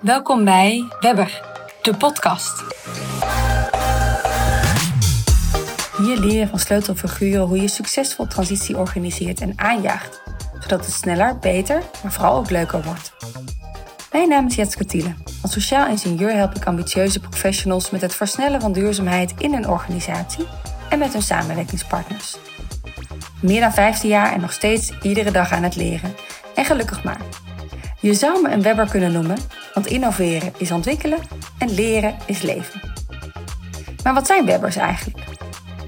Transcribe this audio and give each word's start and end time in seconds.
Welkom 0.00 0.44
bij 0.44 0.84
Webber, 1.00 1.42
de 1.82 1.96
podcast. 1.96 2.64
Hier 5.96 6.16
leer 6.16 6.38
je 6.38 6.46
van 6.46 6.58
sleutelfiguren 6.58 7.46
hoe 7.46 7.60
je 7.60 7.68
succesvol 7.68 8.26
transitie 8.26 8.76
organiseert 8.76 9.40
en 9.40 9.52
aanjaagt, 9.56 10.22
zodat 10.60 10.84
het 10.84 10.94
sneller, 10.94 11.38
beter, 11.38 11.82
maar 12.02 12.12
vooral 12.12 12.36
ook 12.36 12.50
leuker 12.50 12.82
wordt. 12.82 13.12
Mijn 14.12 14.28
naam 14.28 14.46
is 14.46 14.54
Jetske 14.54 14.84
Thiele. 14.84 15.14
Als 15.42 15.52
sociaal 15.52 15.88
ingenieur 15.88 16.32
help 16.32 16.54
ik 16.54 16.64
ambitieuze 16.64 17.20
professionals 17.20 17.90
met 17.90 18.00
het 18.00 18.14
versnellen 18.14 18.60
van 18.60 18.72
duurzaamheid 18.72 19.34
in 19.38 19.54
een 19.54 19.68
organisatie 19.68 20.46
en 20.88 20.98
met 20.98 21.12
hun 21.12 21.22
samenwerkingspartners. 21.22 22.36
Meer 23.40 23.60
dan 23.60 23.72
15 23.72 24.08
jaar 24.08 24.32
en 24.32 24.40
nog 24.40 24.52
steeds 24.52 24.92
iedere 25.02 25.30
dag 25.30 25.52
aan 25.52 25.62
het 25.62 25.76
leren. 25.76 26.14
En 26.54 26.64
gelukkig 26.64 27.04
maar. 27.04 27.20
Je 28.00 28.14
zou 28.14 28.42
me 28.42 28.50
een 28.50 28.62
webber 28.62 28.88
kunnen 28.88 29.12
noemen, 29.12 29.36
want 29.78 29.90
innoveren 29.90 30.52
is 30.56 30.70
ontwikkelen 30.70 31.18
en 31.58 31.74
leren 31.74 32.16
is 32.26 32.42
leven. 32.42 32.80
Maar 34.02 34.14
wat 34.14 34.26
zijn 34.26 34.46
webbers 34.46 34.76
eigenlijk? 34.76 35.18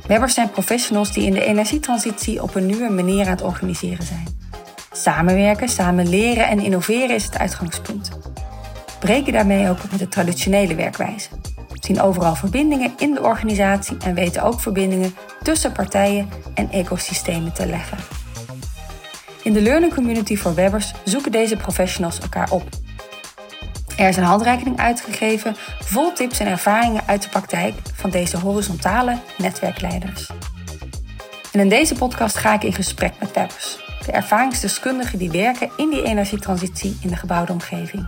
Webbers 0.07 0.35
zijn 0.35 0.51
professionals 0.51 1.13
die 1.13 1.27
in 1.27 1.33
de 1.33 1.45
energietransitie 1.45 2.43
op 2.43 2.55
een 2.55 2.67
nieuwe 2.67 2.91
manier 2.91 3.25
aan 3.25 3.31
het 3.31 3.43
organiseren 3.43 4.05
zijn. 4.05 4.27
Samenwerken, 4.93 5.69
samen 5.69 6.09
leren 6.09 6.49
en 6.49 6.59
innoveren 6.59 7.15
is 7.15 7.25
het 7.25 7.39
uitgangspunt. 7.39 8.11
Breken 8.99 9.33
daarmee 9.33 9.69
ook 9.69 9.91
met 9.91 9.99
de 9.99 10.09
traditionele 10.09 10.75
werkwijze. 10.75 11.29
Zien 11.73 12.01
overal 12.01 12.35
verbindingen 12.35 12.93
in 12.99 13.15
de 13.15 13.23
organisatie 13.23 13.97
en 14.05 14.15
weten 14.15 14.43
ook 14.43 14.61
verbindingen 14.61 15.15
tussen 15.43 15.73
partijen 15.73 16.29
en 16.55 16.71
ecosystemen 16.71 17.53
te 17.53 17.67
leggen. 17.67 17.99
In 19.43 19.53
de 19.53 19.61
Learning 19.61 19.95
Community 19.95 20.37
voor 20.37 20.55
Webbers 20.55 20.93
zoeken 21.05 21.33
deze 21.33 21.57
professionals 21.57 22.19
elkaar 22.19 22.51
op. 22.51 22.80
Er 24.01 24.09
is 24.09 24.17
een 24.17 24.23
handreiking 24.23 24.79
uitgegeven 24.79 25.57
vol 25.81 26.13
tips 26.13 26.39
en 26.39 26.47
ervaringen 26.47 27.03
uit 27.07 27.23
de 27.23 27.29
praktijk 27.29 27.75
van 27.95 28.11
deze 28.11 28.39
horizontale 28.39 29.19
netwerkleiders. 29.39 30.31
En 31.53 31.61
in 31.61 31.69
deze 31.69 31.95
podcast 31.95 32.37
ga 32.37 32.55
ik 32.55 32.63
in 32.63 32.73
gesprek 32.73 33.13
met 33.21 33.33
Webbers, 33.33 33.79
de 34.07 34.13
ervaringsdeskundigen 34.13 35.19
die 35.19 35.31
werken 35.31 35.71
in 35.77 35.91
die 35.91 36.03
energietransitie 36.03 36.99
in 37.03 37.09
de 37.09 37.17
gebouwde 37.17 37.53
omgeving. 37.53 38.07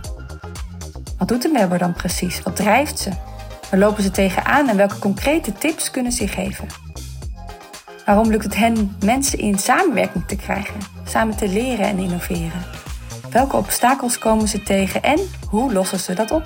Wat 1.17 1.27
doet 1.27 1.45
een 1.45 1.53
Webber 1.53 1.77
dan 1.77 1.93
precies? 1.93 2.41
Wat 2.41 2.55
drijft 2.55 2.99
ze? 2.99 3.09
Waar 3.69 3.79
lopen 3.79 4.03
ze 4.03 4.11
tegenaan 4.11 4.69
en 4.69 4.77
welke 4.77 4.99
concrete 4.99 5.53
tips 5.53 5.91
kunnen 5.91 6.11
ze 6.11 6.27
geven? 6.27 6.67
Waarom 8.05 8.29
lukt 8.29 8.43
het 8.43 8.55
hen 8.55 8.95
mensen 9.03 9.39
in 9.39 9.59
samenwerking 9.59 10.27
te 10.27 10.35
krijgen, 10.35 10.79
samen 11.07 11.35
te 11.35 11.47
leren 11.47 11.85
en 11.85 11.97
innoveren? 11.97 12.82
Welke 13.33 13.57
obstakels 13.57 14.17
komen 14.17 14.47
ze 14.47 14.63
tegen 14.63 15.03
en 15.03 15.19
hoe 15.49 15.73
lossen 15.73 15.99
ze 15.99 16.13
dat 16.13 16.31
op? 16.31 16.45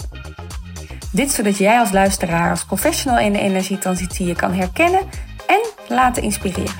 Dit 1.11 1.31
zodat 1.31 1.57
jij 1.57 1.79
als 1.79 1.91
luisteraar, 1.91 2.49
als 2.49 2.65
professional 2.65 3.19
in 3.19 3.33
de 3.33 3.39
energietransitie 3.39 4.25
je 4.25 4.35
kan 4.35 4.53
herkennen 4.53 5.01
en 5.47 5.61
laten 5.87 6.23
inspireren. 6.23 6.75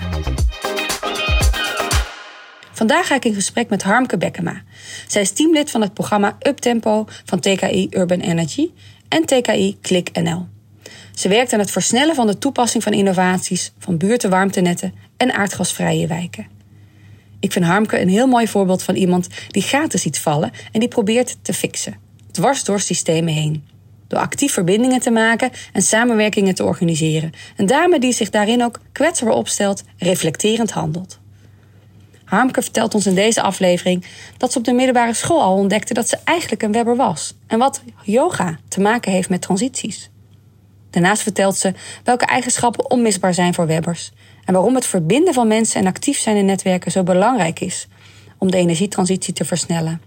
Vandaag 2.72 3.08
ga 3.08 3.16
ik 3.16 3.26
in 3.26 3.34
gesprek 3.34 3.70
met 3.70 3.84
Harmke 3.84 4.18
Bekkema. 4.18 4.62
Zij 5.08 5.22
is 5.22 5.32
teamlid 5.32 5.72
van 5.72 5.82
het 5.82 5.94
programma 5.94 6.36
Uptempo 6.40 7.06
van 7.26 7.40
TKI 7.40 7.88
Urban 7.90 8.20
Energy 8.20 8.72
en 9.10 9.26
TKI 9.26 9.78
Klik 9.82 10.22
NL. 10.22 10.48
Ze 11.14 11.30
werkt 11.30 11.54
aan 11.54 11.60
het 11.60 11.72
versnellen 11.72 12.16
van 12.16 12.28
de 12.28 12.38
toepassing 12.38 12.84
van 12.84 12.94
innovaties 12.94 13.74
van 13.80 13.98
buurtenwarmtenetten 13.98 14.94
en 15.18 15.34
aardgasvrije 15.34 16.08
wijken. 16.08 16.57
Ik 17.40 17.52
vind 17.52 17.66
Harmke 17.66 18.02
een 18.02 18.10
heel 18.10 18.28
mooi 18.28 18.48
voorbeeld 18.48 18.84
van 18.84 18.96
iemand 18.96 19.28
die 19.48 19.62
gaten 19.62 20.00
ziet 20.00 20.20
vallen 20.20 20.52
en 20.72 20.80
die 20.80 20.90
probeert 20.90 21.38
te 21.42 21.54
fixen, 21.54 21.96
dwars 22.32 22.64
door 22.64 22.80
systemen 22.80 23.34
heen. 23.34 23.66
Door 24.08 24.20
actief 24.20 24.54
verbindingen 24.54 25.00
te 25.00 25.12
maken 25.12 25.52
en 25.74 25.82
samenwerkingen 25.82 26.56
te 26.56 26.64
organiseren. 26.64 27.32
Een 27.56 27.66
dame 27.66 28.00
die 28.00 28.14
zich 28.14 28.30
daarin 28.30 28.64
ook 28.64 28.80
kwetsbaar 28.92 29.34
opstelt, 29.34 29.84
reflecterend 29.98 30.72
handelt. 30.72 31.20
Harmke 32.24 32.62
vertelt 32.62 32.96
ons 32.96 33.06
in 33.06 33.16
deze 33.16 33.42
aflevering 33.42 34.06
dat 34.38 34.52
ze 34.52 34.58
op 34.58 34.64
de 34.64 34.74
middelbare 34.74 35.14
school 35.14 35.42
al 35.42 35.56
ontdekte 35.56 35.94
dat 35.94 36.10
ze 36.10 36.18
eigenlijk 36.24 36.64
een 36.64 36.72
webber 36.72 36.96
was 36.96 37.34
en 37.48 37.60
wat 37.60 37.82
yoga 38.04 38.60
te 38.68 38.82
maken 38.82 39.12
heeft 39.12 39.30
met 39.30 39.42
transities. 39.42 40.10
Daarnaast 40.90 41.22
vertelt 41.22 41.58
ze 41.58 41.74
welke 42.04 42.26
eigenschappen 42.26 42.92
onmisbaar 42.92 43.34
zijn 43.34 43.54
voor 43.54 43.68
webbers 43.68 44.12
en 44.48 44.54
waarom 44.54 44.76
het 44.76 44.86
verbinden 44.86 45.34
van 45.34 45.48
mensen 45.48 45.82
en 45.82 45.88
actief 45.88 46.20
zijn 46.20 46.36
in 46.36 46.46
netwerken 46.46 46.92
zo 46.92 47.04
belangrijk 47.04 47.60
is 47.60 47.88
om 48.38 48.52
de 48.52 48.58
energietransitie 48.58 49.34
te 49.34 49.46
versnellen. 49.46 50.02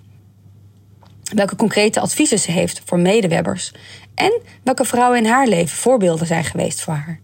Welke 1.35 1.57
concrete 1.57 2.01
adviezen 2.01 2.39
ze 2.39 2.51
heeft 2.51 2.83
voor 2.85 2.99
medewebbers 2.99 3.73
en 4.15 4.41
welke 4.63 4.85
vrouwen 4.85 5.19
in 5.19 5.27
haar 5.27 5.47
leven 5.47 5.77
voorbeelden 5.77 6.27
zijn 6.27 6.45
geweest 6.45 6.81
voor 6.81 6.95
haar. 6.95 7.21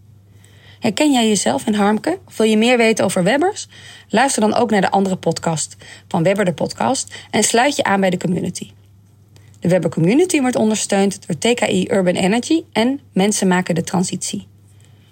Herken 0.79 1.11
jij 1.11 1.27
jezelf 1.27 1.65
in 1.65 1.73
Harmke? 1.73 2.19
Of 2.27 2.37
wil 2.37 2.47
je 2.47 2.57
meer 2.57 2.77
weten 2.77 3.05
over 3.05 3.23
webbers? 3.23 3.67
Luister 4.09 4.41
dan 4.41 4.53
ook 4.53 4.69
naar 4.69 4.81
de 4.81 4.91
andere 4.91 5.15
podcast 5.15 5.75
van 6.07 6.23
Webber 6.23 6.45
de 6.45 6.53
Podcast 6.53 7.15
en 7.31 7.43
sluit 7.43 7.75
je 7.75 7.83
aan 7.83 7.99
bij 7.99 8.09
de 8.09 8.17
community. 8.17 8.71
De 9.59 9.67
Webber 9.67 9.89
Community 9.89 10.41
wordt 10.41 10.55
ondersteund 10.55 11.27
door 11.27 11.37
TKI 11.37 11.87
Urban 11.91 12.15
Energy 12.15 12.63
en 12.71 12.99
Mensen 13.13 13.47
maken 13.47 13.75
de 13.75 13.83
transitie. 13.83 14.47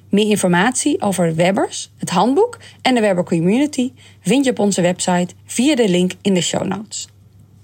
Meer 0.10 0.30
informatie 0.30 1.02
over 1.02 1.36
Webbers, 1.36 1.92
het 1.98 2.10
handboek 2.10 2.58
en 2.82 2.96
de 2.96 3.02
Webber 3.02 3.24
Community 3.24 3.94
vind 4.22 4.46
je 4.46 4.52
op 4.52 4.60
onze 4.60 4.82
website 4.82 5.36
via 5.46 5.76
de 5.76 5.90
link 5.90 6.12
in 6.22 6.34
de 6.34 6.42
show 6.42 6.64
notes. 6.64 7.08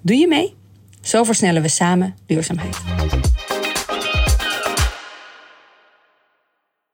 Doe 0.02 0.16
je 0.16 0.28
mee? 0.28 0.56
Zo 1.02 1.24
versnellen 1.24 1.62
we 1.62 1.68
samen 1.68 2.16
duurzaamheid. 2.26 2.78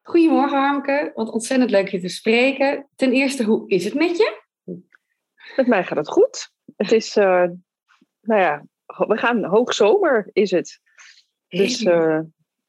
Goedemorgen 0.01 0.57
Harmke, 0.57 1.11
wat 1.15 1.31
ontzettend 1.31 1.69
leuk 1.69 1.87
je 1.87 1.99
te 1.99 2.07
spreken. 2.07 2.87
Ten 2.95 3.11
eerste, 3.11 3.43
hoe 3.43 3.69
is 3.69 3.83
het 3.83 3.93
met 3.93 4.17
je? 4.17 4.41
Met 5.55 5.67
mij 5.67 5.83
gaat 5.83 5.97
het 5.97 6.09
goed. 6.09 6.51
Het 6.75 6.91
is, 6.91 7.17
uh, 7.17 7.43
nou 8.21 8.41
ja, 8.41 8.65
we 8.85 9.17
gaan 9.17 9.43
hoogzomer 9.43 10.29
is 10.33 10.51
het. 10.51 10.79
Dus 11.47 11.81
uh, 11.81 12.19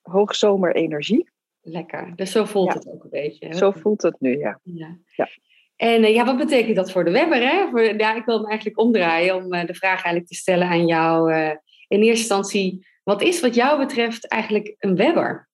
hoogzomerenergie. 0.02 1.30
Lekker, 1.70 2.12
dus 2.16 2.30
zo 2.30 2.44
voelt 2.44 2.74
het 2.74 2.88
ook 2.88 3.04
een 3.04 3.10
beetje. 3.10 3.46
Hè? 3.46 3.54
Zo 3.54 3.70
voelt 3.70 4.02
het 4.02 4.20
nu, 4.20 4.38
ja. 4.38 4.60
ja. 4.62 4.98
ja. 5.16 5.28
En 5.76 6.02
uh, 6.02 6.14
ja, 6.14 6.24
wat 6.24 6.36
betekent 6.36 6.76
dat 6.76 6.92
voor 6.92 7.04
de 7.04 7.10
webber? 7.10 7.40
Hè? 7.40 7.68
Voor, 7.70 7.82
ja, 7.82 8.14
ik 8.14 8.24
wil 8.24 8.36
hem 8.36 8.46
eigenlijk 8.46 8.78
omdraaien 8.78 9.34
om 9.36 9.50
de 9.50 9.74
vraag 9.74 9.92
eigenlijk 9.92 10.26
te 10.26 10.34
stellen 10.34 10.68
aan 10.68 10.86
jou. 10.86 11.32
in 11.32 11.58
eerste 11.88 12.08
instantie, 12.08 12.86
wat 13.04 13.22
is 13.22 13.40
wat 13.40 13.54
jou 13.54 13.78
betreft 13.78 14.28
eigenlijk 14.28 14.74
een 14.78 14.96
webber? 14.96 15.48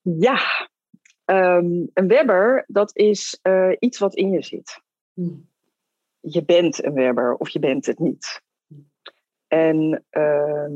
Ja, 0.00 0.68
um, 1.24 1.90
een 1.94 2.08
webber, 2.08 2.64
dat 2.66 2.96
is 2.96 3.40
iets 3.78 3.98
wat 3.98 4.14
in 4.14 4.30
je 4.30 4.42
zit. 4.42 4.82
Hmm. 5.12 5.48
Je 6.20 6.44
bent 6.44 6.84
een 6.84 6.94
webber 6.94 7.34
of 7.34 7.48
je 7.48 7.58
bent 7.58 7.86
het 7.86 7.98
niet. 7.98 8.42
En 9.48 10.04
uh, 10.10 10.68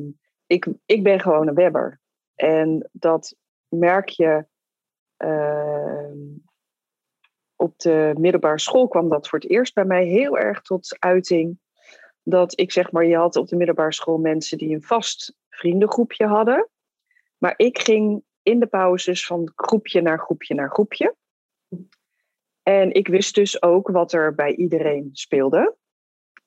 ik, 0.46 0.66
ik 0.86 1.02
ben 1.02 1.20
gewoon 1.20 1.48
een 1.48 1.54
webber. 1.54 2.00
En 2.42 2.88
dat 2.92 3.36
merk 3.68 4.08
je 4.08 4.46
uh, 5.18 6.12
op 7.56 7.78
de 7.78 8.14
middelbare 8.18 8.58
school 8.58 8.88
kwam 8.88 9.08
dat 9.08 9.28
voor 9.28 9.38
het 9.38 9.50
eerst 9.50 9.74
bij 9.74 9.84
mij 9.84 10.04
heel 10.04 10.38
erg 10.38 10.62
tot 10.62 10.96
uiting. 10.98 11.58
Dat 12.22 12.58
ik 12.60 12.72
zeg 12.72 12.92
maar, 12.92 13.04
je 13.04 13.16
had 13.16 13.36
op 13.36 13.48
de 13.48 13.56
middelbare 13.56 13.92
school 13.92 14.18
mensen 14.18 14.58
die 14.58 14.74
een 14.74 14.82
vast 14.82 15.36
vriendengroepje 15.48 16.26
hadden. 16.26 16.68
Maar 17.38 17.54
ik 17.56 17.78
ging 17.78 18.22
in 18.42 18.60
de 18.60 18.66
pauzes 18.66 19.26
van 19.26 19.52
groepje 19.54 20.00
naar 20.00 20.18
groepje 20.18 20.54
naar 20.54 20.70
groepje. 20.70 21.16
En 22.62 22.92
ik 22.92 23.08
wist 23.08 23.34
dus 23.34 23.62
ook 23.62 23.88
wat 23.88 24.12
er 24.12 24.34
bij 24.34 24.54
iedereen 24.54 25.08
speelde. 25.12 25.76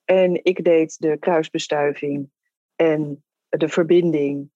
En 0.03 0.43
ik 0.43 0.63
deed 0.63 0.99
de 0.99 1.17
kruisbestuiving 1.17 2.29
en 2.75 3.23
de 3.49 3.69
verbinding. 3.69 4.53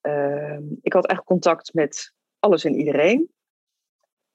Ehm, 0.00 0.62
ik 0.82 0.92
had 0.92 1.06
echt 1.06 1.24
contact 1.24 1.74
met 1.74 2.14
alles 2.38 2.64
en 2.64 2.74
iedereen. 2.74 3.30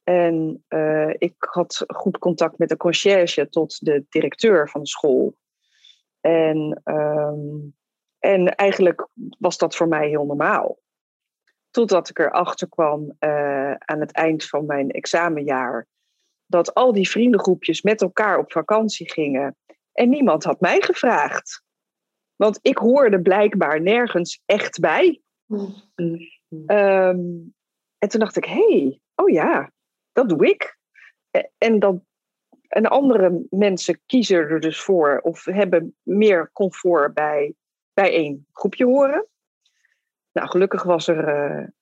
En 0.03 0.63
uh, 0.69 1.13
ik 1.17 1.35
had 1.37 1.83
goed 1.87 2.17
contact 2.17 2.57
met 2.57 2.69
de 2.69 2.77
conciërge 2.77 3.49
tot 3.49 3.85
de 3.85 4.05
directeur 4.09 4.69
van 4.69 4.81
de 4.81 4.87
school. 4.87 5.35
En, 6.21 6.81
um, 6.83 7.75
en 8.19 8.55
eigenlijk 8.55 9.07
was 9.39 9.57
dat 9.57 9.75
voor 9.75 9.87
mij 9.87 10.07
heel 10.07 10.25
normaal. 10.25 10.79
Totdat 11.69 12.09
ik 12.09 12.19
erachter 12.19 12.69
kwam 12.69 13.15
uh, 13.19 13.73
aan 13.73 13.99
het 13.99 14.11
eind 14.11 14.45
van 14.45 14.65
mijn 14.65 14.91
examenjaar. 14.91 15.87
Dat 16.45 16.73
al 16.73 16.93
die 16.93 17.09
vriendengroepjes 17.09 17.81
met 17.81 18.01
elkaar 18.01 18.37
op 18.37 18.51
vakantie 18.51 19.11
gingen. 19.11 19.55
En 19.91 20.09
niemand 20.09 20.43
had 20.43 20.59
mij 20.59 20.81
gevraagd. 20.81 21.63
Want 22.35 22.59
ik 22.61 22.77
hoorde 22.77 23.21
blijkbaar 23.21 23.81
nergens 23.81 24.41
echt 24.45 24.79
bij. 24.79 25.21
Um, 25.47 27.53
en 27.97 28.09
toen 28.09 28.19
dacht 28.19 28.37
ik, 28.37 28.45
hé, 28.45 28.67
hey, 28.67 28.99
oh 29.15 29.29
ja, 29.29 29.71
dat 30.11 30.29
doe 30.29 30.47
ik. 30.47 30.77
En, 31.57 31.79
dat, 31.79 31.99
en 32.67 32.85
andere 32.85 33.45
mensen 33.49 34.01
kiezen 34.05 34.37
er 34.37 34.59
dus 34.59 34.81
voor 34.81 35.19
of 35.23 35.45
hebben 35.45 35.95
meer 36.03 36.49
comfort 36.53 37.13
bij 37.13 37.53
bij 37.93 38.13
één 38.13 38.47
groepje 38.51 38.85
horen. 38.85 39.27
Nou, 40.31 40.47
gelukkig 40.47 40.83
was 40.83 41.07
er 41.07 41.27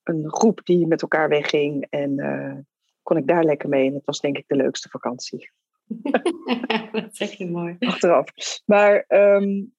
een 0.03 0.31
groep 0.31 0.61
die 0.63 0.87
met 0.87 1.01
elkaar 1.01 1.29
wegging 1.29 1.87
en 1.89 2.67
kon 3.01 3.17
ik 3.17 3.27
daar 3.27 3.43
lekker 3.43 3.69
mee. 3.69 3.87
En 3.87 3.93
het 3.93 4.05
was 4.05 4.19
denk 4.19 4.37
ik 4.37 4.47
de 4.47 4.55
leukste 4.55 4.89
vakantie. 4.89 5.51
dat 6.91 7.15
zeg 7.15 7.31
je 7.31 7.49
mooi. 7.49 7.75
Achteraf. 7.79 8.25
Maar 8.65 9.05
um, 9.07 9.73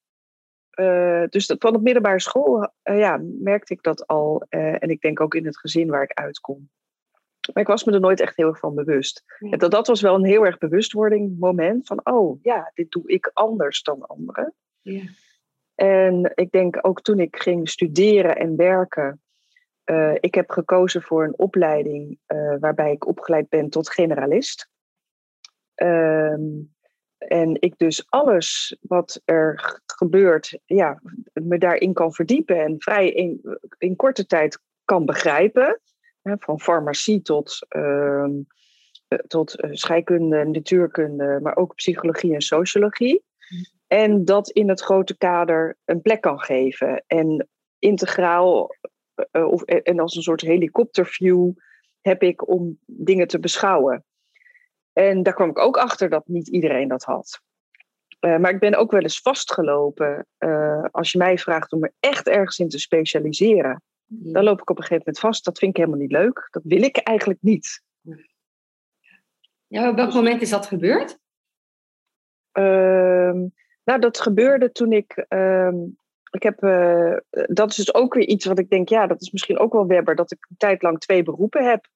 uh, 0.81 1.25
dus 1.29 1.55
van 1.59 1.75
op 1.75 1.82
middelbare 1.82 2.21
school 2.21 2.73
uh, 2.85 2.99
ja, 2.99 3.21
merkte 3.23 3.73
ik 3.73 3.82
dat 3.82 4.06
al. 4.06 4.47
Uh, 4.50 4.82
en 4.82 4.88
ik 4.88 5.00
denk 5.00 5.21
ook 5.21 5.35
in 5.35 5.47
het 5.47 5.59
gezin 5.59 5.91
waar 5.91 6.03
ik 6.03 6.12
uitkom. 6.12 6.71
Maar 7.53 7.62
ik 7.62 7.69
was 7.69 7.85
me 7.85 7.93
er 7.93 8.00
nooit 8.00 8.21
echt 8.21 8.37
heel 8.37 8.49
erg 8.49 8.59
van 8.59 8.75
bewust. 8.75 9.25
En 9.38 9.59
dat, 9.59 9.71
dat 9.71 9.87
was 9.87 10.00
wel 10.00 10.15
een 10.15 10.25
heel 10.25 10.47
erg 10.47 10.59
bewustwording 10.59 11.38
moment. 11.38 11.87
Van, 11.87 12.00
oh 12.05 12.38
ja, 12.43 12.71
dit 12.75 12.91
doe 12.91 13.03
ik 13.06 13.31
anders 13.32 13.82
dan 13.82 14.06
anderen. 14.06 14.55
Ja. 14.81 15.03
En 15.75 16.32
ik 16.35 16.50
denk 16.50 16.87
ook 16.87 17.03
toen 17.03 17.21
ik 17.21 17.37
ging 17.37 17.69
studeren 17.69 18.37
en 18.37 18.56
werken. 18.56 19.23
ik 20.21 20.35
heb 20.35 20.50
gekozen 20.50 21.03
voor 21.03 21.25
een 21.25 21.38
opleiding 21.38 22.19
waarbij 22.61 22.93
ik 22.93 23.06
opgeleid 23.06 23.49
ben 23.49 23.71
tot 23.71 23.91
generalist. 23.91 24.69
Um, 25.75 26.75
en 27.29 27.56
ik 27.61 27.79
dus 27.79 28.06
alles 28.09 28.76
wat 28.81 29.21
er 29.25 29.81
gebeurt, 29.87 30.59
ja, 30.65 31.00
me 31.32 31.59
daarin 31.59 31.93
kan 31.93 32.12
verdiepen 32.12 32.61
en 32.61 32.75
vrij 32.79 33.11
in, 33.11 33.59
in 33.79 33.97
korte 33.97 34.26
tijd 34.26 34.59
kan 34.85 35.05
begrijpen. 35.05 35.81
Hè, 36.23 36.35
van 36.38 36.61
farmacie 36.61 37.23
tot, 37.23 37.59
uh, 37.76 38.26
tot 39.26 39.61
eh, 39.61 39.71
scheikunde, 39.73 40.44
natuurkunde, 40.44 41.38
maar 41.43 41.56
ook 41.56 41.75
psychologie 41.75 42.35
en 42.35 42.41
sociologie. 42.41 43.23
En 43.87 44.25
dat 44.25 44.50
in 44.50 44.69
het 44.69 44.81
grote 44.81 45.17
kader 45.17 45.76
een 45.85 46.03
plek 46.03 46.21
kan 46.21 46.41
geven. 46.41 47.05
En 47.06 47.49
integraal, 47.79 48.76
uh, 49.32 49.47
of, 49.47 49.62
en 49.62 49.99
als 50.00 50.17
een 50.17 50.23
soort 50.23 50.41
helikopterview 50.41 51.53
heb 52.00 52.23
ik 52.23 52.49
om 52.49 52.79
dingen 52.87 53.29
te 53.29 53.38
beschouwen. 53.38 54.05
En 54.94 55.23
daar 55.23 55.35
kwam 55.35 55.50
ik 55.50 55.58
ook 55.58 55.76
achter 55.76 56.08
dat 56.08 56.26
niet 56.26 56.49
iedereen 56.49 56.88
dat 56.88 57.05
had. 57.05 57.41
Uh, 58.20 58.37
maar 58.37 58.50
ik 58.50 58.61
ben 58.61 58.75
ook 58.75 58.91
wel 58.91 59.02
eens 59.02 59.20
vastgelopen. 59.20 60.26
Uh, 60.38 60.85
als 60.91 61.12
je 61.12 61.19
mij 61.19 61.38
vraagt 61.38 61.73
om 61.73 61.82
er 61.82 61.93
echt 62.00 62.29
ergens 62.29 62.58
in 62.58 62.69
te 62.69 62.79
specialiseren, 62.79 63.82
dan 64.06 64.44
loop 64.44 64.61
ik 64.61 64.70
op 64.70 64.76
een 64.76 64.82
gegeven 64.82 65.05
moment 65.06 65.19
vast. 65.25 65.44
Dat 65.44 65.58
vind 65.58 65.70
ik 65.70 65.76
helemaal 65.76 66.00
niet 66.00 66.12
leuk. 66.12 66.49
Dat 66.50 66.62
wil 66.64 66.82
ik 66.82 66.96
eigenlijk 66.96 67.43
niet. 67.43 67.82
Ja, 69.67 69.88
op 69.88 69.96
welk 69.96 70.12
moment 70.12 70.43
is 70.43 70.50
dat 70.50 70.67
gebeurd? 70.67 71.19
Uh, 72.52 73.32
nou, 73.85 74.00
dat 74.00 74.20
gebeurde 74.20 74.73
toen 74.73 74.93
ik. 74.93 75.25
Ehm, 75.29 75.76
ik 76.31 76.43
heb, 76.43 76.64
uh, 76.64 77.17
dat 77.31 77.70
is 77.70 77.76
dus 77.76 77.94
ook 77.94 78.14
weer 78.14 78.26
iets 78.26 78.44
wat 78.44 78.58
ik 78.58 78.70
denk, 78.70 78.88
ja, 78.88 79.06
dat 79.06 79.20
is 79.20 79.31
misschien 79.31 79.58
ook 79.58 79.73
wel 79.73 79.87
Webber, 79.87 80.14
dat 80.14 80.32
ik 80.32 80.47
een 80.50 80.56
tijd 80.56 80.82
lang 80.82 80.99
twee 80.99 81.23
beroepen 81.23 81.69
heb. 81.69 81.88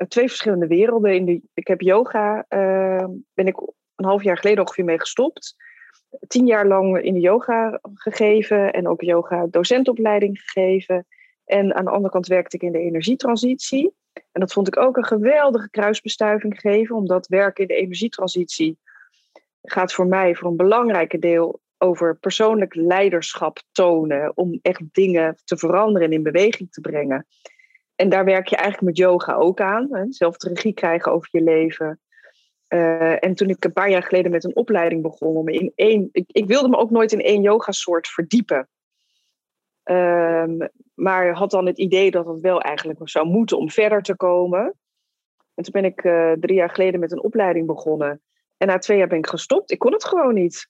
Eh, 0.00 0.06
twee 0.06 0.28
verschillende 0.28 0.66
werelden. 0.66 1.14
In 1.14 1.24
de, 1.24 1.40
ik 1.54 1.66
heb 1.66 1.80
yoga, 1.80 2.44
uh, 2.48 3.04
ben 3.34 3.46
ik 3.46 3.56
een 3.96 4.04
half 4.04 4.22
jaar 4.22 4.38
geleden 4.38 4.60
ongeveer 4.60 4.84
mee 4.84 4.98
gestopt. 4.98 5.56
Tien 6.26 6.46
jaar 6.46 6.66
lang 6.66 7.02
in 7.02 7.14
de 7.14 7.20
yoga 7.20 7.80
gegeven 7.94 8.72
en 8.72 8.88
ook 8.88 9.00
yoga 9.00 9.46
docentopleiding 9.50 10.40
gegeven. 10.40 11.06
En 11.44 11.74
aan 11.74 11.84
de 11.84 11.90
andere 11.90 12.12
kant 12.12 12.26
werkte 12.26 12.56
ik 12.56 12.62
in 12.62 12.72
de 12.72 12.78
energietransitie. 12.78 13.92
En 14.12 14.40
dat 14.40 14.52
vond 14.52 14.66
ik 14.68 14.76
ook 14.76 14.96
een 14.96 15.04
geweldige 15.04 15.70
kruisbestuiving 15.70 16.60
geven, 16.60 16.96
omdat 16.96 17.26
werken 17.26 17.62
in 17.62 17.68
de 17.68 17.82
energietransitie 17.82 18.78
gaat 19.62 19.92
voor 19.92 20.06
mij 20.06 20.34
voor 20.34 20.50
een 20.50 20.56
belangrijke 20.56 21.18
deel 21.18 21.60
over 21.78 22.16
persoonlijk 22.16 22.74
leiderschap 22.74 23.62
tonen, 23.72 24.36
om 24.36 24.58
echt 24.62 24.82
dingen 24.92 25.36
te 25.44 25.56
veranderen 25.56 26.08
en 26.08 26.14
in 26.14 26.22
beweging 26.22 26.72
te 26.72 26.80
brengen. 26.80 27.26
En 28.00 28.08
daar 28.08 28.24
werk 28.24 28.48
je 28.48 28.56
eigenlijk 28.56 28.86
met 28.86 28.96
yoga 28.96 29.34
ook 29.34 29.60
aan. 29.60 29.88
Hè? 29.90 30.04
Zelf 30.08 30.36
de 30.36 30.48
regie 30.48 30.72
krijgen 30.72 31.12
over 31.12 31.28
je 31.32 31.42
leven. 31.42 32.00
Uh, 32.68 33.24
en 33.24 33.34
toen 33.34 33.48
ik 33.48 33.64
een 33.64 33.72
paar 33.72 33.90
jaar 33.90 34.02
geleden 34.02 34.30
met 34.30 34.44
een 34.44 34.56
opleiding 34.56 35.02
begon 35.02 35.36
om 35.36 35.48
in 35.48 35.72
één. 35.74 36.08
Ik, 36.12 36.46
wilde 36.46 36.68
me 36.68 36.76
ook 36.76 36.90
nooit 36.90 37.12
in 37.12 37.20
één 37.20 37.42
yogasoort 37.42 38.08
verdiepen. 38.08 38.68
Um, 39.84 40.68
maar 40.94 41.32
had 41.32 41.50
dan 41.50 41.66
het 41.66 41.78
idee 41.78 42.10
dat 42.10 42.26
het 42.26 42.40
wel 42.40 42.60
eigenlijk 42.60 43.08
zou 43.08 43.26
moeten 43.26 43.58
om 43.58 43.70
verder 43.70 44.02
te 44.02 44.16
komen. 44.16 44.74
En 45.54 45.64
toen 45.64 45.82
ben 45.82 45.84
ik 45.84 46.04
uh, 46.04 46.32
drie 46.32 46.56
jaar 46.56 46.70
geleden 46.70 47.00
met 47.00 47.12
een 47.12 47.22
opleiding 47.22 47.66
begonnen. 47.66 48.22
En 48.56 48.66
na 48.66 48.78
twee 48.78 48.98
jaar 48.98 49.08
ben 49.08 49.18
ik 49.18 49.26
gestopt. 49.26 49.70
Ik 49.70 49.78
kon 49.78 49.92
het 49.92 50.04
gewoon 50.04 50.34
niet. 50.34 50.68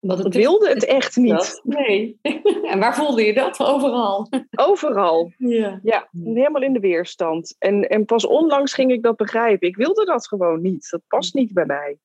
Want 0.00 0.26
ik 0.26 0.32
wilde 0.32 0.68
het 0.68 0.84
echt 0.84 1.16
niet. 1.16 1.60
Nee. 1.62 2.18
en 2.70 2.78
waar 2.78 2.94
voelde 2.94 3.24
je 3.24 3.34
dat? 3.34 3.60
Overal. 3.60 4.28
Overal. 4.50 5.32
Ja. 5.36 5.80
ja, 5.82 6.08
helemaal 6.24 6.62
in 6.62 6.72
de 6.72 6.80
weerstand. 6.80 7.56
En, 7.58 7.88
en 7.88 8.04
pas 8.04 8.26
onlangs 8.26 8.74
ging 8.74 8.92
ik 8.92 9.02
dat 9.02 9.16
begrijpen. 9.16 9.68
Ik 9.68 9.76
wilde 9.76 10.04
dat 10.04 10.28
gewoon 10.28 10.62
niet. 10.62 10.90
Dat 10.90 11.00
past 11.06 11.34
niet 11.34 11.52
bij 11.52 11.66
mij. 11.66 11.98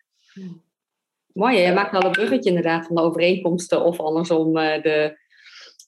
Mooi, 1.34 1.58
je 1.58 1.74
maakt 1.74 1.94
al 1.96 2.04
een 2.04 2.12
bruggetje 2.12 2.50
inderdaad 2.50 2.86
van 2.86 2.96
de 2.96 3.02
overeenkomsten 3.02 3.84
of 3.84 4.00
andersom 4.00 4.58
uh, 4.58 4.82
de, 4.82 5.18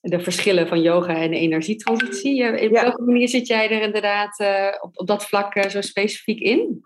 de 0.02 0.20
verschillen 0.20 0.68
van 0.68 0.82
yoga 0.82 1.16
en 1.16 1.34
energietransitie. 1.34 2.44
In 2.44 2.72
welke 2.72 3.02
manier 3.02 3.30
zit 3.30 3.48
jij 3.48 3.70
er 3.70 3.82
inderdaad 3.82 4.40
uh, 4.40 4.74
op, 4.82 4.92
op 4.94 5.08
dat 5.08 5.26
vlak 5.26 5.56
uh, 5.56 5.64
zo 5.64 5.82
specifiek 5.82 6.40
in? 6.40 6.86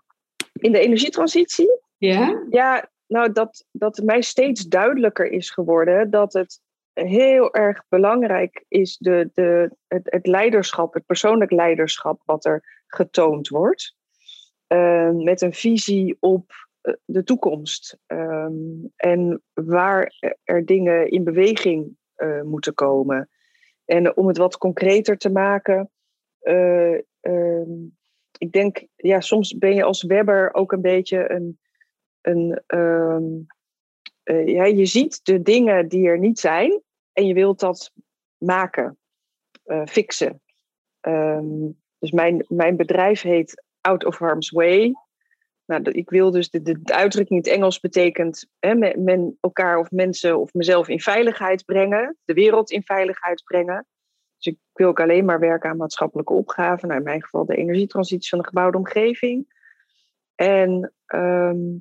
In 0.52 0.72
de 0.72 0.78
energietransitie? 0.78 1.80
Ja. 1.96 2.46
Ja, 2.50 2.90
nou, 3.12 3.32
dat, 3.32 3.66
dat 3.72 4.02
mij 4.04 4.20
steeds 4.20 4.68
duidelijker 4.68 5.26
is 5.26 5.50
geworden 5.50 6.10
dat 6.10 6.32
het 6.32 6.60
heel 6.92 7.54
erg 7.54 7.84
belangrijk 7.88 8.64
is 8.68 8.96
de, 8.96 9.30
de, 9.32 9.76
het, 9.86 10.02
het 10.04 10.26
leiderschap, 10.26 10.94
het 10.94 11.06
persoonlijk 11.06 11.50
leiderschap 11.50 12.22
wat 12.24 12.44
er 12.44 12.82
getoond 12.86 13.48
wordt. 13.48 13.96
Uh, 14.68 15.10
met 15.10 15.40
een 15.40 15.52
visie 15.52 16.16
op 16.20 16.50
eh, 16.80 16.94
de 17.04 17.24
toekomst 17.24 17.98
um, 18.06 18.92
en 18.96 19.42
waar 19.52 20.12
er 20.44 20.66
dingen 20.66 21.10
in 21.10 21.24
beweging 21.24 21.96
uh, 22.16 22.42
moeten 22.42 22.74
komen. 22.74 23.28
En 23.84 24.16
om 24.16 24.26
het 24.26 24.36
wat 24.36 24.58
concreter 24.58 25.18
te 25.18 25.30
maken, 25.30 25.90
uh, 26.42 26.98
ik 28.38 28.52
denk, 28.52 28.86
ja, 28.96 29.20
soms 29.20 29.58
ben 29.58 29.74
je 29.74 29.82
als 29.84 30.02
webber 30.02 30.54
ook 30.54 30.72
een 30.72 30.80
beetje 30.80 31.30
een 31.30 31.58
Ehm, 32.22 33.40
eh, 34.22 34.46
ja, 34.46 34.64
je 34.64 34.86
ziet 34.86 35.24
de 35.24 35.42
dingen 35.42 35.88
die 35.88 36.06
er 36.06 36.18
niet 36.18 36.38
zijn 36.38 36.82
en 37.12 37.26
je 37.26 37.34
wilt 37.34 37.60
dat 37.60 37.92
maken, 38.38 38.98
uh, 39.66 39.86
fixen. 39.86 40.42
Ehm, 41.00 41.70
dus 41.98 42.10
mijn, 42.10 42.44
mijn 42.48 42.76
bedrijf 42.76 43.22
heet 43.22 43.64
Out 43.80 44.04
of 44.04 44.18
Harm's 44.18 44.50
Way. 44.50 44.94
Nou, 45.64 45.82
ik 45.82 46.10
wil 46.10 46.30
dus 46.30 46.50
de, 46.50 46.62
de, 46.62 46.80
uitdrukking 46.84 47.44
in 47.44 47.50
het 47.50 47.58
Engels 47.58 47.80
betekent 47.80 48.46
hè, 48.58 48.74
men, 48.74 49.38
elkaar 49.40 49.78
of 49.78 49.90
mensen 49.90 50.38
of 50.38 50.52
mezelf 50.52 50.88
in 50.88 51.00
veiligheid 51.00 51.64
brengen, 51.64 52.16
de 52.24 52.34
wereld 52.34 52.70
in 52.70 52.82
veiligheid 52.82 53.42
brengen. 53.44 53.86
Dus 54.36 54.52
ik 54.52 54.58
wil 54.72 54.88
ook 54.88 55.00
alleen 55.00 55.24
maar 55.24 55.40
werken 55.40 55.70
aan 55.70 55.76
maatschappelijke 55.76 56.32
opgaven. 56.32 56.88
Nou, 56.88 57.00
in 57.00 57.06
mijn 57.06 57.22
geval 57.22 57.46
de 57.46 57.56
energietransitie 57.56 58.28
van 58.28 58.38
de 58.38 58.44
gebouwde 58.44 58.78
omgeving. 58.78 59.60
En 60.34 60.92
um, 61.14 61.78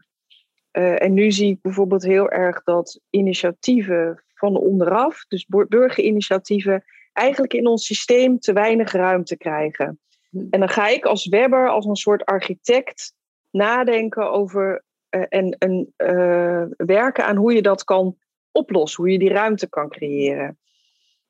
uh, 0.71 1.01
en 1.01 1.13
nu 1.13 1.31
zie 1.31 1.51
ik 1.51 1.61
bijvoorbeeld 1.61 2.03
heel 2.03 2.29
erg 2.29 2.63
dat 2.63 2.99
initiatieven 3.09 4.23
van 4.33 4.57
onderaf, 4.57 5.25
dus 5.27 5.45
burgerinitiatieven, 5.47 6.83
eigenlijk 7.13 7.53
in 7.53 7.67
ons 7.67 7.85
systeem 7.85 8.39
te 8.39 8.53
weinig 8.53 8.91
ruimte 8.91 9.37
krijgen. 9.37 9.99
Hm. 10.29 10.47
En 10.49 10.59
dan 10.59 10.69
ga 10.69 10.87
ik 10.87 11.05
als 11.05 11.27
webber, 11.27 11.69
als 11.69 11.85
een 11.85 11.95
soort 11.95 12.25
architect, 12.25 13.13
nadenken 13.49 14.31
over 14.31 14.83
uh, 15.09 15.25
en, 15.29 15.51
en 15.57 15.93
uh, 15.97 16.63
werken 16.77 17.25
aan 17.25 17.35
hoe 17.35 17.53
je 17.53 17.61
dat 17.61 17.83
kan 17.83 18.17
oplossen, 18.51 19.03
hoe 19.03 19.11
je 19.11 19.19
die 19.19 19.33
ruimte 19.33 19.69
kan 19.69 19.89
creëren. 19.89 20.59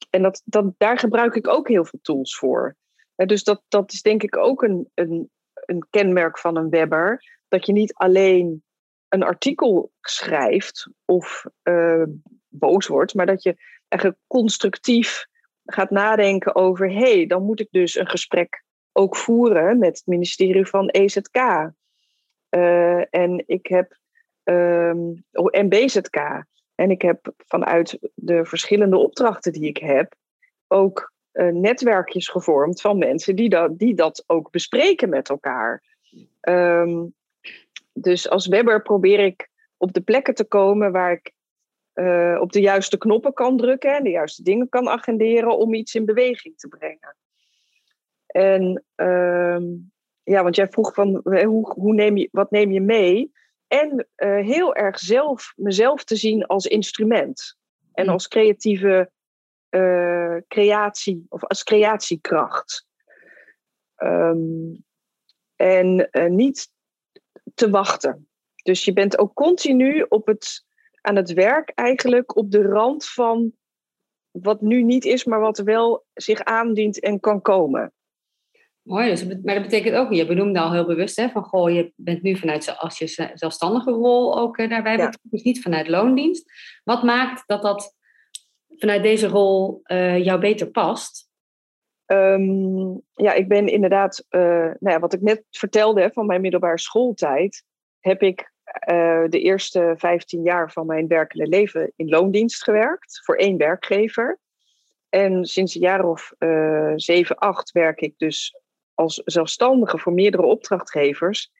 En 0.09 0.21
dat, 0.21 0.41
dat, 0.45 0.73
daar 0.77 0.99
gebruik 0.99 1.35
ik 1.35 1.47
ook 1.47 1.67
heel 1.67 1.85
veel 1.85 1.99
tools 2.01 2.37
voor. 2.37 2.75
dus 3.15 3.43
dat, 3.43 3.61
dat 3.67 3.91
is 3.91 4.01
denk 4.01 4.23
ik 4.23 4.37
ook 4.37 4.63
een, 4.63 4.89
een, 4.93 5.29
een 5.53 5.87
kenmerk 5.89 6.39
van 6.39 6.55
een 6.57 6.69
webber. 6.69 7.23
Dat 7.47 7.65
je 7.65 7.71
niet 7.71 7.93
alleen 7.93 8.63
een 9.13 9.23
artikel 9.23 9.91
schrijft 10.01 10.89
of 11.05 11.45
uh, 11.63 12.03
boos 12.47 12.87
wordt, 12.87 13.13
maar 13.13 13.25
dat 13.25 13.43
je 13.43 13.55
eigenlijk 13.87 14.21
constructief 14.27 15.25
gaat 15.65 15.89
nadenken 15.89 16.55
over: 16.55 16.89
hé, 16.89 17.13
hey, 17.15 17.25
dan 17.25 17.43
moet 17.43 17.59
ik 17.59 17.67
dus 17.71 17.95
een 17.95 18.09
gesprek 18.09 18.63
ook 18.91 19.15
voeren 19.15 19.77
met 19.77 19.97
het 19.97 20.05
ministerie 20.05 20.65
van 20.65 20.89
EZK. 20.89 21.37
Eh, 22.49 23.13
en 23.13 23.43
ik 23.45 23.67
heb 23.67 23.97
um, 24.43 25.25
en 25.33 25.69
BZK. 25.69 26.43
En 26.75 26.91
ik 26.91 27.01
heb 27.01 27.33
vanuit 27.37 28.11
de 28.15 28.45
verschillende 28.45 28.97
opdrachten 28.97 29.51
die 29.51 29.67
ik 29.67 29.77
heb 29.77 30.15
ook 30.67 31.13
uh, 31.33 31.51
netwerkjes 31.51 32.27
gevormd 32.27 32.81
van 32.81 32.97
mensen 32.97 33.35
die 33.35 33.49
dat, 33.49 33.77
die 33.77 33.95
dat 33.95 34.23
ook 34.27 34.51
bespreken 34.51 35.09
met 35.09 35.29
elkaar. 35.29 35.83
Um, 36.41 37.13
dus 37.93 38.29
als 38.29 38.47
webber 38.47 38.81
probeer 38.81 39.19
ik 39.19 39.49
op 39.77 39.93
de 39.93 40.01
plekken 40.01 40.33
te 40.33 40.45
komen 40.45 40.91
waar 40.91 41.11
ik 41.11 41.33
eh, 41.93 42.37
op 42.39 42.51
de 42.51 42.61
juiste 42.61 42.97
knoppen 42.97 43.33
kan 43.33 43.57
drukken 43.57 43.95
en 43.95 44.03
de 44.03 44.09
juiste 44.09 44.43
dingen 44.43 44.69
kan 44.69 44.89
agenderen 44.89 45.57
om 45.57 45.73
iets 45.73 45.95
in 45.95 46.05
beweging 46.05 46.57
te 46.57 46.67
brengen. 46.67 47.15
En 48.25 48.83
ehm, 48.95 49.63
ja, 50.23 50.43
want 50.43 50.55
jij 50.55 50.67
vroeg 50.67 50.93
van 50.93 51.21
hoe, 51.23 51.73
hoe 51.73 51.93
neem 51.93 52.17
je, 52.17 52.29
wat 52.31 52.51
neem 52.51 52.71
je 52.71 52.81
mee? 52.81 53.31
En 53.67 54.07
uh, 54.17 54.45
heel 54.45 54.75
erg 54.75 54.99
zelf, 54.99 55.53
mezelf 55.55 56.03
te 56.03 56.15
zien 56.15 56.45
als 56.45 56.65
instrument. 56.65 57.57
En 57.93 58.07
als 58.07 58.27
creatieve 58.27 59.11
uh, 59.69 60.37
creatie 60.47 61.25
of 61.29 61.45
als 61.45 61.63
creatiekracht. 61.63 62.87
Um, 63.97 64.83
en 65.55 66.09
niet 66.27 66.71
te 67.53 67.69
wachten. 67.69 68.29
Dus 68.63 68.85
je 68.85 68.93
bent 68.93 69.17
ook 69.17 69.33
continu 69.33 70.05
op 70.09 70.27
het, 70.27 70.65
aan 71.01 71.15
het 71.15 71.33
werk 71.33 71.69
eigenlijk 71.69 72.35
op 72.35 72.51
de 72.51 72.61
rand 72.61 73.05
van 73.05 73.53
wat 74.31 74.61
nu 74.61 74.83
niet 74.83 75.05
is, 75.05 75.25
maar 75.25 75.39
wat 75.39 75.57
wel 75.57 76.05
zich 76.13 76.43
aandient 76.43 76.99
en 76.99 77.19
kan 77.19 77.41
komen. 77.41 77.93
Mooi, 78.81 79.09
dus, 79.09 79.25
maar 79.25 79.53
dat 79.53 79.63
betekent 79.63 79.95
ook, 79.95 80.11
je 80.11 80.25
benoemde 80.25 80.59
al 80.59 80.71
heel 80.71 80.85
bewust, 80.85 81.15
hè, 81.15 81.29
van 81.29 81.43
goh, 81.43 81.71
je 81.71 81.93
bent 81.95 82.21
nu 82.21 82.37
vanuit 82.37 82.77
als 82.77 82.97
je 82.97 83.31
zelfstandige 83.33 83.91
rol 83.91 84.39
ook 84.39 84.57
uh, 84.57 84.69
daarbij 84.69 84.91
ja. 84.91 84.97
betrokken, 84.97 85.29
dus 85.29 85.43
niet 85.43 85.61
vanuit 85.61 85.87
loondienst. 85.87 86.51
Wat 86.83 87.03
maakt 87.03 87.43
dat 87.45 87.61
dat 87.61 87.95
vanuit 88.77 89.03
deze 89.03 89.27
rol 89.27 89.81
uh, 89.83 90.23
jou 90.25 90.39
beter 90.39 90.71
past? 90.71 91.30
Um, 92.11 93.01
ja, 93.13 93.33
ik 93.33 93.47
ben 93.47 93.67
inderdaad, 93.67 94.25
uh, 94.29 94.41
nou 94.41 94.77
ja, 94.79 94.99
wat 94.99 95.13
ik 95.13 95.21
net 95.21 95.43
vertelde 95.49 96.09
van 96.13 96.25
mijn 96.25 96.41
middelbare 96.41 96.79
schooltijd, 96.79 97.63
heb 97.99 98.21
ik 98.21 98.51
uh, 98.89 99.23
de 99.29 99.39
eerste 99.39 99.93
15 99.97 100.43
jaar 100.43 100.71
van 100.71 100.85
mijn 100.85 101.07
werkende 101.07 101.47
leven 101.47 101.91
in 101.95 102.09
loondienst 102.09 102.63
gewerkt 102.63 103.21
voor 103.23 103.35
één 103.35 103.57
werkgever. 103.57 104.39
En 105.09 105.45
sinds 105.45 105.75
een 105.75 105.81
jaar 105.81 106.05
of 106.05 106.33
uh, 106.39 106.93
7, 106.95 107.37
8 107.37 107.71
werk 107.71 108.01
ik 108.01 108.13
dus 108.17 108.59
als 108.93 109.21
zelfstandige 109.25 109.97
voor 109.97 110.13
meerdere 110.13 110.43
opdrachtgevers. 110.43 111.51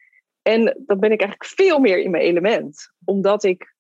En 0.42 0.64
dan 0.86 1.00
ben 1.00 1.12
ik 1.12 1.22
eigenlijk 1.22 1.50
veel 1.50 1.80
meer 1.80 2.00
in 2.00 2.12
mijn 2.12 2.24
element, 2.24 2.94
omdat 3.06 3.44
ik 3.44 3.76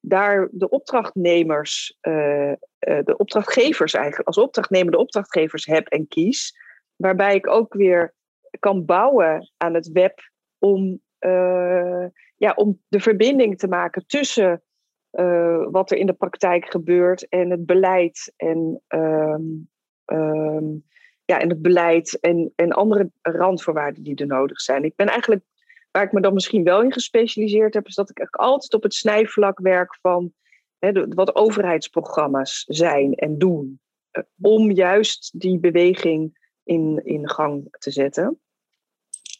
daar 0.00 0.48
de 0.50 0.68
opdrachtnemers, 0.68 1.98
uh, 2.02 2.52
de 2.78 3.14
opdrachtgevers 3.16 3.94
eigenlijk, 3.94 4.26
als 4.26 4.38
opdrachtnemer 4.38 4.92
de 4.92 4.98
opdrachtgevers 4.98 5.66
heb 5.66 5.86
en 5.86 6.08
kies. 6.08 6.58
Waarbij 6.96 7.34
ik 7.34 7.46
ook 7.46 7.74
weer 7.74 8.14
kan 8.58 8.84
bouwen 8.84 9.52
aan 9.56 9.74
het 9.74 9.90
web 9.92 10.20
om, 10.58 11.00
uh, 11.20 12.06
ja, 12.36 12.52
om 12.54 12.82
de 12.88 13.00
verbinding 13.00 13.58
te 13.58 13.68
maken 13.68 14.06
tussen 14.06 14.62
wat 15.70 15.90
er 15.90 15.96
in 15.96 16.06
de 16.06 16.12
praktijk 16.12 16.70
gebeurt 16.70 17.28
en 17.28 17.50
het 17.50 17.66
beleid 17.66 18.32
en, 18.36 18.82
um, 18.88 19.68
um, 20.06 20.84
ja, 21.24 21.38
en 21.38 21.48
het 21.48 21.62
beleid 21.62 22.20
en, 22.20 22.52
en 22.56 22.72
andere 22.72 23.10
randvoorwaarden 23.22 24.02
die 24.02 24.14
er 24.14 24.26
nodig 24.26 24.60
zijn. 24.60 24.84
Ik 24.84 24.96
ben 24.96 25.06
eigenlijk 25.06 25.44
Waar 25.90 26.02
ik 26.02 26.12
me 26.12 26.20
dan 26.20 26.34
misschien 26.34 26.64
wel 26.64 26.82
in 26.82 26.92
gespecialiseerd 26.92 27.74
heb, 27.74 27.86
is 27.86 27.94
dat 27.94 28.10
ik 28.10 28.36
altijd 28.36 28.74
op 28.74 28.82
het 28.82 28.94
snijvlak 28.94 29.58
werk 29.58 29.96
van 30.00 30.32
hè, 30.78 31.06
wat 31.08 31.34
overheidsprogramma's 31.34 32.64
zijn 32.68 33.14
en 33.14 33.38
doen. 33.38 33.80
Eh, 34.10 34.22
om 34.40 34.70
juist 34.70 35.40
die 35.40 35.58
beweging 35.58 36.38
in, 36.62 37.00
in 37.04 37.28
gang 37.28 37.76
te 37.78 37.90
zetten. 37.90 38.40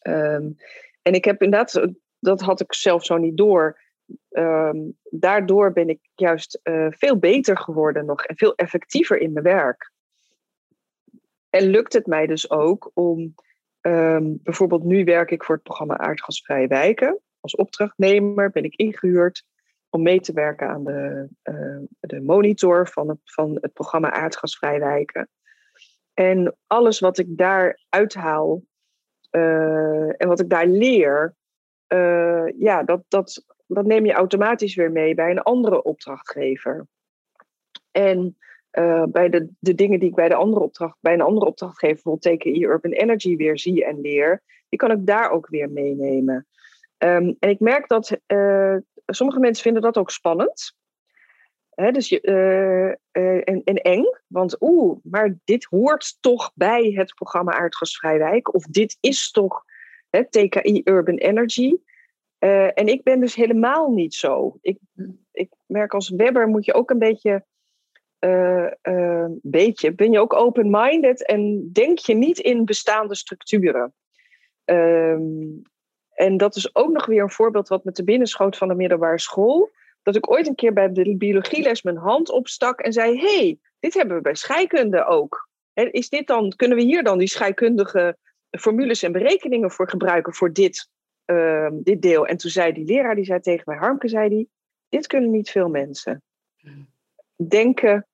Um, 0.06 0.56
en 1.02 1.14
ik 1.14 1.24
heb 1.24 1.42
inderdaad, 1.42 1.88
dat 2.18 2.40
had 2.40 2.60
ik 2.60 2.74
zelf 2.74 3.04
zo 3.04 3.16
niet 3.16 3.36
door. 3.36 3.80
Um, 4.30 4.98
daardoor 5.04 5.72
ben 5.72 5.88
ik 5.88 6.00
juist 6.14 6.60
uh, 6.62 6.86
veel 6.90 7.18
beter 7.18 7.58
geworden 7.58 8.04
nog 8.04 8.24
en 8.24 8.36
veel 8.36 8.54
effectiever 8.54 9.18
in 9.18 9.32
mijn 9.32 9.44
werk. 9.44 9.92
En 11.50 11.62
lukt 11.62 11.92
het 11.92 12.06
mij 12.06 12.26
dus 12.26 12.50
ook 12.50 12.90
om 12.94 13.34
Um, 13.82 14.40
bijvoorbeeld 14.42 14.84
nu 14.84 15.04
werk 15.04 15.30
ik 15.30 15.44
voor 15.44 15.54
het 15.54 15.64
programma 15.64 15.98
Aardgasvrije 15.98 16.66
Wijken. 16.66 17.20
Als 17.40 17.56
opdrachtnemer 17.56 18.50
ben 18.50 18.64
ik 18.64 18.74
ingehuurd 18.74 19.44
om 19.88 20.02
mee 20.02 20.20
te 20.20 20.32
werken 20.32 20.68
aan 20.68 20.84
de, 20.84 21.28
uh, 21.44 21.82
de 22.00 22.20
monitor 22.20 22.88
van 22.88 23.08
het, 23.08 23.18
van 23.24 23.58
het 23.60 23.72
programma 23.72 24.10
Aardgasvrij 24.12 24.80
Wijken. 24.80 25.28
En 26.14 26.56
alles 26.66 27.00
wat 27.00 27.18
ik 27.18 27.26
daar 27.28 27.80
uithaal 27.88 28.62
uh, 29.30 30.22
en 30.22 30.28
wat 30.28 30.40
ik 30.40 30.48
daar 30.48 30.66
leer, 30.66 31.34
uh, 31.88 32.46
ja, 32.58 32.82
dat, 32.82 33.04
dat, 33.08 33.44
dat 33.66 33.86
neem 33.86 34.06
je 34.06 34.12
automatisch 34.12 34.74
weer 34.74 34.92
mee 34.92 35.14
bij 35.14 35.30
een 35.30 35.42
andere 35.42 35.82
opdrachtgever. 35.82 36.86
En 37.90 38.36
uh, 38.72 39.04
bij 39.04 39.28
de, 39.28 39.48
de 39.58 39.74
dingen 39.74 40.00
die 40.00 40.08
ik 40.08 40.14
bij, 40.14 40.28
de 40.28 40.34
andere 40.34 40.64
opdracht, 40.64 40.96
bij 41.00 41.12
een 41.12 41.20
andere 41.20 41.46
opdrachtgever, 41.46 41.94
bijvoorbeeld 41.94 42.40
TKI 42.40 42.64
Urban 42.64 42.92
Energy, 42.92 43.36
weer 43.36 43.58
zie 43.58 43.84
en 43.84 44.00
leer, 44.00 44.42
die 44.68 44.78
kan 44.78 44.90
ik 44.90 45.06
daar 45.06 45.30
ook 45.30 45.48
weer 45.48 45.70
meenemen. 45.70 46.46
Um, 46.98 47.36
en 47.38 47.48
ik 47.48 47.60
merk 47.60 47.88
dat 47.88 48.18
uh, 48.26 48.76
sommige 49.06 49.40
mensen 49.40 49.62
vinden 49.62 49.82
dat 49.82 49.98
ook 49.98 50.10
spannend. 50.10 50.74
Hè, 51.70 51.90
dus 51.90 52.08
je, 52.08 52.22
uh, 52.22 53.28
en, 53.48 53.64
en, 53.64 53.76
eng, 53.76 54.04
want 54.26 54.56
oeh, 54.60 54.98
maar 55.02 55.38
dit 55.44 55.64
hoort 55.64 56.16
toch 56.20 56.52
bij 56.54 56.92
het 56.96 57.14
programma 57.14 57.52
Aardgasvrij 57.52 58.18
Wijk, 58.18 58.54
of 58.54 58.64
dit 58.64 58.96
is 59.00 59.30
toch 59.30 59.64
TKI 60.30 60.80
Urban 60.84 61.16
Energy. 61.16 61.76
en 62.38 62.86
ik 62.86 63.02
ben 63.02 63.20
dus 63.20 63.34
helemaal 63.34 63.90
niet 63.90 64.14
zo. 64.14 64.58
Ik, 64.60 64.78
ik 65.32 65.52
merk 65.66 65.94
als 65.94 66.08
webber 66.08 66.48
moet 66.48 66.64
je 66.64 66.74
ook 66.74 66.90
een 66.90 66.98
beetje 66.98 67.44
uh, 68.20 69.26
beetje, 69.42 69.94
ben 69.94 70.12
je 70.12 70.20
ook 70.20 70.34
open-minded 70.34 71.26
en 71.26 71.72
denk 71.72 71.98
je 71.98 72.14
niet 72.14 72.38
in 72.38 72.64
bestaande 72.64 73.14
structuren. 73.14 73.94
Um, 74.64 75.62
en 76.20 76.36
dat 76.36 76.56
is 76.56 76.74
ook 76.74 76.90
nog 76.90 77.06
weer 77.06 77.22
een 77.22 77.30
voorbeeld 77.30 77.68
wat 77.68 77.84
me 77.84 77.92
te 77.92 78.04
binnen 78.04 78.26
schoot 78.26 78.56
van 78.56 78.68
de 78.68 78.74
middelbare 78.74 79.18
school. 79.18 79.70
Dat 80.02 80.16
ik 80.16 80.30
ooit 80.30 80.46
een 80.46 80.54
keer 80.54 80.72
bij 80.72 80.92
de 80.92 81.16
biologieles 81.16 81.82
mijn 81.82 81.96
hand 81.96 82.30
opstak 82.30 82.80
en 82.80 82.92
zei: 82.92 83.18
hey, 83.18 83.58
dit 83.78 83.94
hebben 83.94 84.16
we 84.16 84.22
bij 84.22 84.34
scheikunde 84.34 85.04
ook. 85.04 85.48
is 85.72 86.08
dit 86.08 86.26
dan, 86.26 86.52
kunnen 86.56 86.76
we 86.76 86.82
hier 86.82 87.02
dan 87.02 87.18
die 87.18 87.28
scheikundige 87.28 88.16
formules 88.50 89.02
en 89.02 89.12
berekeningen 89.12 89.70
voor 89.70 89.88
gebruiken 89.88 90.34
voor 90.34 90.52
dit, 90.52 90.88
uh, 91.26 91.68
dit 91.72 92.02
deel? 92.02 92.26
En 92.26 92.36
toen 92.36 92.50
zei 92.50 92.72
die 92.72 92.84
leraar, 92.84 93.14
die 93.14 93.24
zei 93.24 93.40
tegen 93.40 93.62
mij, 93.66 93.76
Harmke, 93.76 94.08
zei 94.08 94.28
die, 94.28 94.50
dit 94.88 95.06
kunnen 95.06 95.30
niet 95.30 95.50
veel 95.50 95.68
mensen. 95.68 96.22
Hmm. 96.56 96.88
Denken 97.48 97.94
eh, 97.94 98.09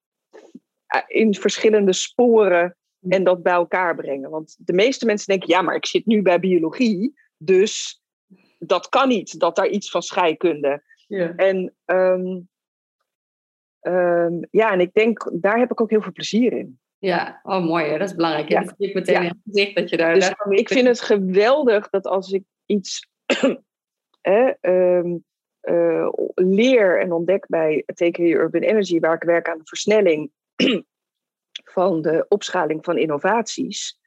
in 1.07 1.35
verschillende 1.35 1.93
sporen 1.93 2.77
en 3.09 3.25
dat 3.25 3.43
bij 3.43 3.53
elkaar 3.53 3.95
brengen. 3.95 4.31
Want 4.31 4.57
de 4.59 4.73
meeste 4.73 5.07
mensen 5.07 5.27
denken, 5.27 5.49
ja, 5.49 5.63
maar 5.63 5.75
ik 5.75 5.87
zit 5.87 6.07
nu 6.07 6.23
bij 6.23 6.41
biologie, 6.41 7.15
dus 7.37 8.03
dat 8.59 8.89
kan 8.89 9.09
niet, 9.09 9.41
dat 9.41 9.57
daar 9.57 9.69
iets 9.69 9.91
van 9.91 10.03
scheikunde. 10.03 10.83
Ja. 11.07 11.35
En 11.37 11.75
um, 11.85 12.49
um, 13.81 14.47
ja, 14.51 14.73
en 14.73 14.81
ik 14.81 14.93
denk, 14.93 15.31
daar 15.33 15.59
heb 15.59 15.71
ik 15.71 15.81
ook 15.81 15.91
heel 15.91 16.03
veel 16.03 16.13
plezier 16.13 16.53
in. 16.53 16.79
Ja, 16.99 17.41
oh 17.43 17.65
mooi, 17.65 17.85
hè? 17.85 17.99
dat 17.99 18.09
is 18.09 18.15
belangrijk. 18.15 18.49
Ja. 18.49 18.61
Dat 18.63 18.75
ik 18.77 18.95
meteen 18.95 19.23
ja. 19.23 19.29
in 19.29 19.41
gezicht 19.45 19.75
dat 19.75 19.91
je 19.91 19.97
daar... 19.97 20.15
Dus 20.15 20.33
ik 20.49 20.69
vind 20.69 20.87
het 20.87 21.01
geweldig 21.01 21.91
dat 21.91 22.07
als 22.07 22.33
ik 22.33 22.45
iets 22.67 23.09
eh, 24.21 24.51
um, 24.61 25.25
uh, 25.63 26.09
leer 26.35 27.01
en 27.01 27.13
ontdek 27.13 27.47
bij 27.47 27.85
TKU 27.95 28.35
Urban 28.35 28.61
Energy, 28.61 29.01
waar 29.01 29.15
ik 29.15 29.23
werk 29.23 29.49
aan 29.49 29.59
de 29.59 29.67
versnelling 29.67 30.31
van 31.75 32.03
de 32.03 32.27
opschaling 32.29 32.85
van 32.85 32.99
innovaties. 32.99 34.01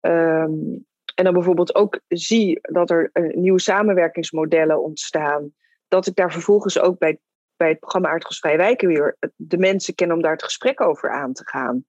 Um, 0.00 0.86
en 1.14 1.24
dan 1.24 1.32
bijvoorbeeld 1.32 1.74
ook 1.74 2.00
zie 2.08 2.58
dat 2.62 2.90
er 2.90 3.10
uh, 3.12 3.34
nieuwe 3.34 3.60
samenwerkingsmodellen 3.60 4.82
ontstaan. 4.82 5.52
Dat 5.88 6.06
ik 6.06 6.14
daar 6.14 6.32
vervolgens 6.32 6.78
ook 6.78 6.98
bij, 6.98 7.18
bij 7.56 7.68
het 7.68 7.78
programma 7.78 8.08
Aardgasvrij 8.08 8.56
Wijken 8.56 8.88
weer 8.88 9.16
de 9.36 9.58
mensen 9.58 9.94
ken 9.94 10.12
om 10.12 10.22
daar 10.22 10.32
het 10.32 10.42
gesprek 10.42 10.80
over 10.80 11.10
aan 11.10 11.32
te 11.32 11.48
gaan. 11.48 11.84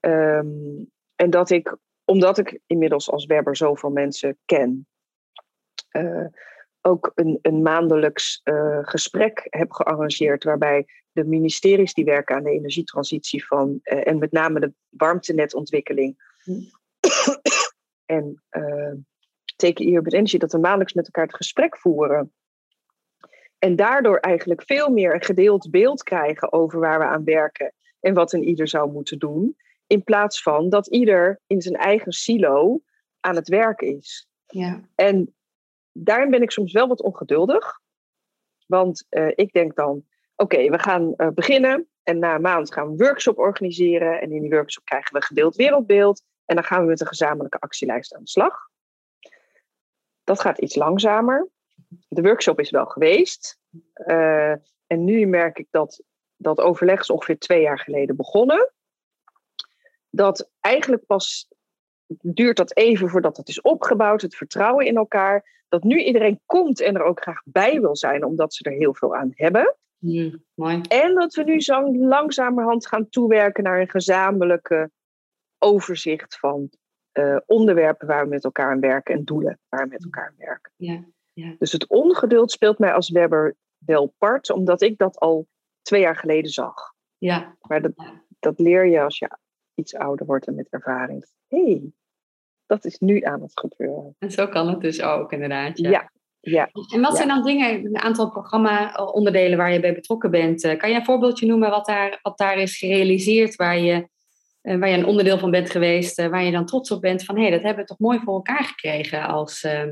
Um, 0.00 0.90
en 1.14 1.30
dat 1.30 1.50
ik, 1.50 1.76
omdat 2.04 2.38
ik 2.38 2.60
inmiddels 2.66 3.10
als 3.10 3.26
Webber 3.26 3.56
zoveel 3.56 3.90
mensen 3.90 4.38
ken, 4.44 4.86
uh, 5.92 6.26
ook 6.80 7.12
een, 7.14 7.38
een 7.42 7.62
maandelijks 7.62 8.40
gesprek 8.82 9.46
heb 9.50 9.72
gearrangeerd 9.72 10.44
waarbij 10.44 10.86
de 11.16 11.24
ministeries 11.24 11.94
die 11.94 12.04
werken 12.04 12.36
aan 12.36 12.42
de 12.42 12.50
energietransitie 12.50 13.46
van, 13.46 13.80
uh, 13.82 14.06
en 14.06 14.18
met 14.18 14.32
name 14.32 14.60
de 14.60 14.72
warmtenetontwikkeling 14.88 16.40
mm. 16.44 16.70
en 18.16 18.42
uh, 18.50 18.92
TKI 19.56 19.94
Urban 19.94 20.12
Energy, 20.12 20.38
dat 20.38 20.52
we 20.52 20.58
maandelijks 20.58 20.92
met 20.92 21.04
elkaar 21.04 21.26
het 21.26 21.36
gesprek 21.36 21.78
voeren. 21.78 22.32
En 23.58 23.76
daardoor 23.76 24.16
eigenlijk 24.16 24.62
veel 24.62 24.90
meer 24.90 25.14
een 25.14 25.22
gedeeld 25.22 25.70
beeld 25.70 26.02
krijgen 26.02 26.52
over 26.52 26.80
waar 26.80 26.98
we 26.98 27.04
aan 27.04 27.24
werken 27.24 27.72
en 28.00 28.14
wat 28.14 28.32
een 28.32 28.44
ieder 28.44 28.68
zou 28.68 28.92
moeten 28.92 29.18
doen. 29.18 29.56
In 29.86 30.04
plaats 30.04 30.42
van 30.42 30.68
dat 30.68 30.86
ieder 30.86 31.40
in 31.46 31.62
zijn 31.62 31.76
eigen 31.76 32.12
silo 32.12 32.80
aan 33.20 33.36
het 33.36 33.48
werk 33.48 33.80
is. 33.80 34.28
Ja. 34.46 34.88
En 34.94 35.34
daarin 35.92 36.30
ben 36.30 36.42
ik 36.42 36.50
soms 36.50 36.72
wel 36.72 36.88
wat 36.88 37.02
ongeduldig. 37.02 37.80
Want 38.66 39.06
ik 39.34 39.52
denk 39.52 39.74
dan, 39.74 40.04
oké, 40.36 40.70
we 40.70 40.78
gaan 40.78 41.14
beginnen. 41.34 41.88
En 42.02 42.18
na 42.18 42.34
een 42.34 42.40
maand 42.40 42.72
gaan 42.72 42.84
we 42.84 42.90
een 42.90 43.06
workshop 43.06 43.38
organiseren. 43.38 44.20
En 44.20 44.32
in 44.32 44.40
die 44.40 44.50
workshop 44.50 44.84
krijgen 44.84 45.12
we 45.12 45.16
een 45.16 45.22
gedeeld 45.22 45.56
wereldbeeld. 45.56 46.22
En 46.44 46.54
dan 46.54 46.64
gaan 46.64 46.80
we 46.80 46.86
met 46.86 47.00
een 47.00 47.06
gezamenlijke 47.06 47.58
actielijst 47.58 48.14
aan 48.14 48.22
de 48.22 48.28
slag. 48.28 48.68
Dat 50.24 50.40
gaat 50.40 50.58
iets 50.58 50.74
langzamer. 50.74 51.48
De 52.08 52.22
workshop 52.22 52.60
is 52.60 52.70
wel 52.70 52.86
geweest. 52.86 53.58
Uh, 53.94 54.50
en 54.86 55.04
nu 55.04 55.26
merk 55.26 55.58
ik 55.58 55.66
dat 55.70 56.02
dat 56.36 56.60
overleg 56.60 57.00
is 57.00 57.10
ongeveer 57.10 57.38
twee 57.38 57.62
jaar 57.62 57.78
geleden 57.78 58.16
begonnen. 58.16 58.72
Dat 60.10 60.50
eigenlijk 60.60 61.06
pas 61.06 61.48
duurt 62.08 62.56
dat 62.56 62.76
even 62.76 63.08
voordat 63.08 63.36
het 63.36 63.48
is 63.48 63.60
opgebouwd, 63.60 64.22
het 64.22 64.36
vertrouwen 64.36 64.86
in 64.86 64.96
elkaar. 64.96 65.64
Dat 65.68 65.82
nu 65.82 66.02
iedereen 66.02 66.40
komt 66.46 66.80
en 66.80 66.94
er 66.94 67.02
ook 67.02 67.20
graag 67.20 67.42
bij 67.44 67.80
wil 67.80 67.96
zijn, 67.96 68.24
omdat 68.24 68.54
ze 68.54 68.64
er 68.64 68.76
heel 68.76 68.94
veel 68.94 69.16
aan 69.16 69.32
hebben. 69.34 69.76
Mm, 69.98 70.44
mooi. 70.54 70.80
En 70.80 71.14
dat 71.14 71.34
we 71.34 71.42
nu 71.42 71.60
zo 71.60 71.96
langzamerhand 71.96 72.86
gaan 72.86 73.08
toewerken 73.08 73.64
naar 73.64 73.80
een 73.80 73.90
gezamenlijke 73.90 74.90
overzicht 75.58 76.38
van 76.38 76.70
uh, 77.12 77.36
onderwerpen 77.46 78.06
waar 78.06 78.22
we 78.22 78.28
met 78.28 78.44
elkaar 78.44 78.70
aan 78.70 78.80
werken 78.80 79.14
en 79.14 79.24
doelen 79.24 79.58
waar 79.68 79.84
we 79.84 79.90
met 79.90 80.04
elkaar 80.04 80.26
aan 80.26 80.46
werken. 80.46 80.72
Ja, 80.76 81.04
ja. 81.32 81.54
Dus 81.58 81.72
het 81.72 81.86
ongeduld 81.88 82.50
speelt 82.50 82.78
mij 82.78 82.92
als 82.92 83.10
webber 83.10 83.56
wel 83.78 84.14
part, 84.18 84.50
omdat 84.50 84.82
ik 84.82 84.98
dat 84.98 85.18
al 85.18 85.46
twee 85.82 86.00
jaar 86.00 86.16
geleden 86.16 86.50
zag. 86.50 86.94
Ja. 87.18 87.56
Maar 87.60 87.82
dat, 87.82 87.92
dat 88.38 88.58
leer 88.58 88.86
je 88.86 89.00
als 89.00 89.18
je 89.18 89.38
iets 89.74 89.94
ouder 89.94 90.26
wordt 90.26 90.46
en 90.46 90.54
met 90.54 90.68
ervaring. 90.70 91.26
Hé, 91.46 91.64
hey, 91.64 91.92
dat 92.66 92.84
is 92.84 92.98
nu 92.98 93.20
aan 93.20 93.42
het 93.42 93.60
gebeuren. 93.60 94.16
En 94.18 94.30
zo 94.30 94.48
kan 94.48 94.68
het 94.68 94.80
dus 94.80 95.02
ook, 95.02 95.32
inderdaad. 95.32 95.78
Ja, 95.78 95.90
ja. 95.90 96.10
En 96.46 97.00
wat 97.00 97.16
zijn 97.16 97.28
dan 97.28 97.42
dingen, 97.42 97.84
een 97.84 97.98
aantal 97.98 98.30
programma-onderdelen 98.30 99.58
waar 99.58 99.72
je 99.72 99.80
bij 99.80 99.94
betrokken 99.94 100.30
bent? 100.30 100.64
Eh, 100.64 100.78
kan 100.78 100.90
je 100.90 100.96
een 100.96 101.04
voorbeeldje 101.04 101.46
noemen 101.46 101.70
wat 101.70 101.86
daar, 101.86 102.18
wat 102.22 102.38
daar 102.38 102.58
is 102.58 102.78
gerealiseerd, 102.78 103.56
waar 103.56 103.78
je, 103.78 104.08
eh, 104.60 104.78
waar 104.78 104.88
je 104.88 104.96
een 104.96 105.06
onderdeel 105.06 105.38
van 105.38 105.50
bent 105.50 105.70
geweest, 105.70 106.18
eh, 106.18 106.28
waar 106.28 106.44
je 106.44 106.50
dan 106.50 106.66
trots 106.66 106.90
op 106.90 107.00
bent 107.00 107.24
van 107.24 107.34
hé, 107.34 107.42
hey, 107.42 107.50
dat 107.50 107.62
hebben 107.62 107.82
we 107.82 107.88
toch 107.88 107.98
mooi 107.98 108.18
voor 108.18 108.34
elkaar 108.34 108.64
gekregen 108.64 109.22
als 109.22 109.62
uh, 109.62 109.82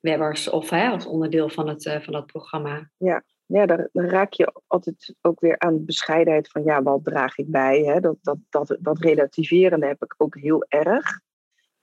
webbers 0.00 0.50
of 0.50 0.70
hè, 0.70 0.88
als 0.88 1.06
onderdeel 1.06 1.48
van, 1.48 1.68
het, 1.68 1.98
van 2.02 2.12
dat 2.12 2.26
programma? 2.26 2.90
Ja, 2.96 3.22
ja 3.46 3.66
dan, 3.66 3.88
dan, 3.92 4.04
raak 4.04 4.32
je 4.32 4.52
altijd 4.66 5.14
ook 5.20 5.40
weer 5.40 5.58
aan 5.58 5.74
de 5.74 5.84
bescheidenheid 5.84 6.48
van 6.48 6.64
ja, 6.64 6.82
wat 6.82 7.04
draag 7.04 7.38
ik 7.38 7.50
bij? 7.50 7.80
Hè? 7.80 8.00
Dat, 8.00 8.16
dat, 8.22 8.38
dat, 8.50 8.76
dat 8.80 8.98
relativeren 8.98 9.84
heb 9.84 10.02
ik 10.02 10.14
ook 10.16 10.38
heel 10.38 10.64
erg. 10.68 11.20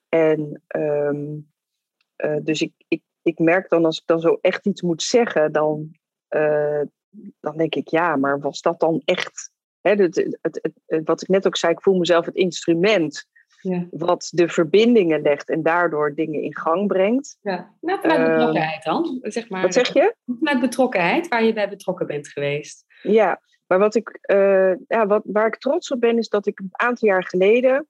En 0.09 0.61
um, 0.75 1.50
uh, 2.25 2.37
dus 2.41 2.61
ik, 2.61 2.73
ik, 2.87 3.01
ik 3.21 3.39
merk 3.39 3.69
dan 3.69 3.85
als 3.85 3.99
ik 3.99 4.05
dan 4.05 4.19
zo 4.19 4.37
echt 4.41 4.65
iets 4.65 4.81
moet 4.81 5.03
zeggen, 5.03 5.51
dan, 5.51 5.91
uh, 6.29 6.81
dan 7.39 7.57
denk 7.57 7.75
ik 7.75 7.87
ja, 7.87 8.15
maar 8.15 8.39
was 8.39 8.61
dat 8.61 8.79
dan 8.79 9.01
echt? 9.05 9.51
Hè, 9.81 9.91
het, 9.91 10.37
het, 10.41 10.71
het, 10.85 11.05
wat 11.05 11.21
ik 11.21 11.27
net 11.27 11.47
ook 11.47 11.57
zei, 11.57 11.73
ik 11.73 11.81
voel 11.81 11.97
mezelf 11.97 12.25
het 12.25 12.35
instrument 12.35 13.29
ja. 13.61 13.87
wat 13.91 14.29
de 14.33 14.49
verbindingen 14.49 15.21
legt 15.21 15.49
en 15.49 15.63
daardoor 15.63 16.15
dingen 16.15 16.41
in 16.41 16.57
gang 16.57 16.87
brengt. 16.87 17.37
Ja, 17.41 17.73
nou, 17.81 17.99
vanuit 18.01 18.19
uh, 18.19 18.35
betrokkenheid 18.35 18.83
dan. 18.83 19.19
Zeg 19.21 19.49
maar, 19.49 19.61
wat 19.61 19.73
zeg 19.73 19.93
je? 19.93 20.15
Vanuit 20.25 20.59
betrokkenheid, 20.59 21.27
waar 21.27 21.43
je 21.43 21.53
bij 21.53 21.69
betrokken 21.69 22.07
bent 22.07 22.27
geweest. 22.27 22.85
Ja, 23.01 23.41
maar 23.67 23.79
wat 23.79 23.95
ik, 23.95 24.19
ja, 24.87 25.07
wat, 25.07 25.21
waar 25.25 25.47
ik 25.47 25.57
trots 25.57 25.91
op 25.91 25.99
ben, 25.99 26.17
is 26.17 26.29
dat 26.29 26.47
ik 26.47 26.59
een 26.59 26.69
aantal 26.71 27.07
jaar 27.07 27.23
geleden, 27.23 27.87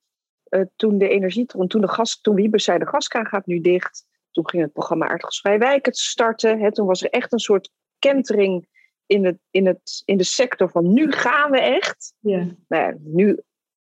toen 0.75 0.97
de 0.97 1.09
energie, 1.09 1.45
toen 1.45 1.81
de 1.81 1.88
gas, 1.88 2.21
toen 2.21 2.35
Wiebers 2.35 2.63
zei 2.63 2.79
de 2.79 2.88
gaskraan 2.88 3.25
gaat 3.25 3.45
nu 3.45 3.61
dicht, 3.61 4.05
toen 4.31 4.50
ging 4.50 4.63
het 4.63 4.73
programma 4.73 5.07
Aardgasvrij 5.07 5.59
Wijken 5.59 5.93
starten. 5.93 6.59
Hè, 6.59 6.71
toen 6.71 6.88
was 6.88 7.03
er 7.03 7.09
echt 7.09 7.33
een 7.33 7.39
soort 7.39 7.71
kentering 8.00 8.67
in, 9.05 9.25
het, 9.25 9.38
in, 9.51 9.65
het, 9.65 10.01
in 10.05 10.17
de 10.17 10.23
sector 10.23 10.69
van 10.69 10.93
nu 10.93 11.11
gaan 11.11 11.51
we 11.51 11.59
echt. 11.59 12.13
Ja. 12.19 12.47
Nou 12.67 12.83
ja, 12.83 12.95
nu 13.00 13.39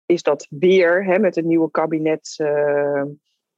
is 0.05 0.23
dat 0.23 0.47
weer 0.49 1.05
hè, 1.05 1.19
met 1.19 1.37
een 1.37 1.47
nieuwe 1.47 1.71
kabinet 1.71 2.35
uh, 2.37 3.03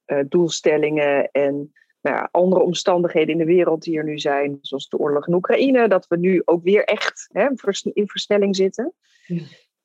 uh, 0.05 0.23
doelstellingen 0.27 1.31
en 1.31 1.73
nou 2.01 2.15
ja, 2.15 2.29
andere 2.31 2.61
omstandigheden 2.61 3.31
in 3.31 3.37
de 3.37 3.53
wereld 3.53 3.83
die 3.83 3.97
er 3.97 4.03
nu 4.03 4.19
zijn, 4.19 4.57
zoals 4.61 4.89
de 4.89 4.97
oorlog 4.97 5.27
in 5.27 5.33
Oekraïne, 5.33 5.87
dat 5.87 6.07
we 6.07 6.17
nu 6.17 6.41
ook 6.45 6.63
weer 6.63 6.83
echt 6.83 7.29
hè, 7.31 7.47
in 7.93 8.07
versnelling 8.07 8.55
zitten. 8.55 8.93
Ja. 9.25 9.41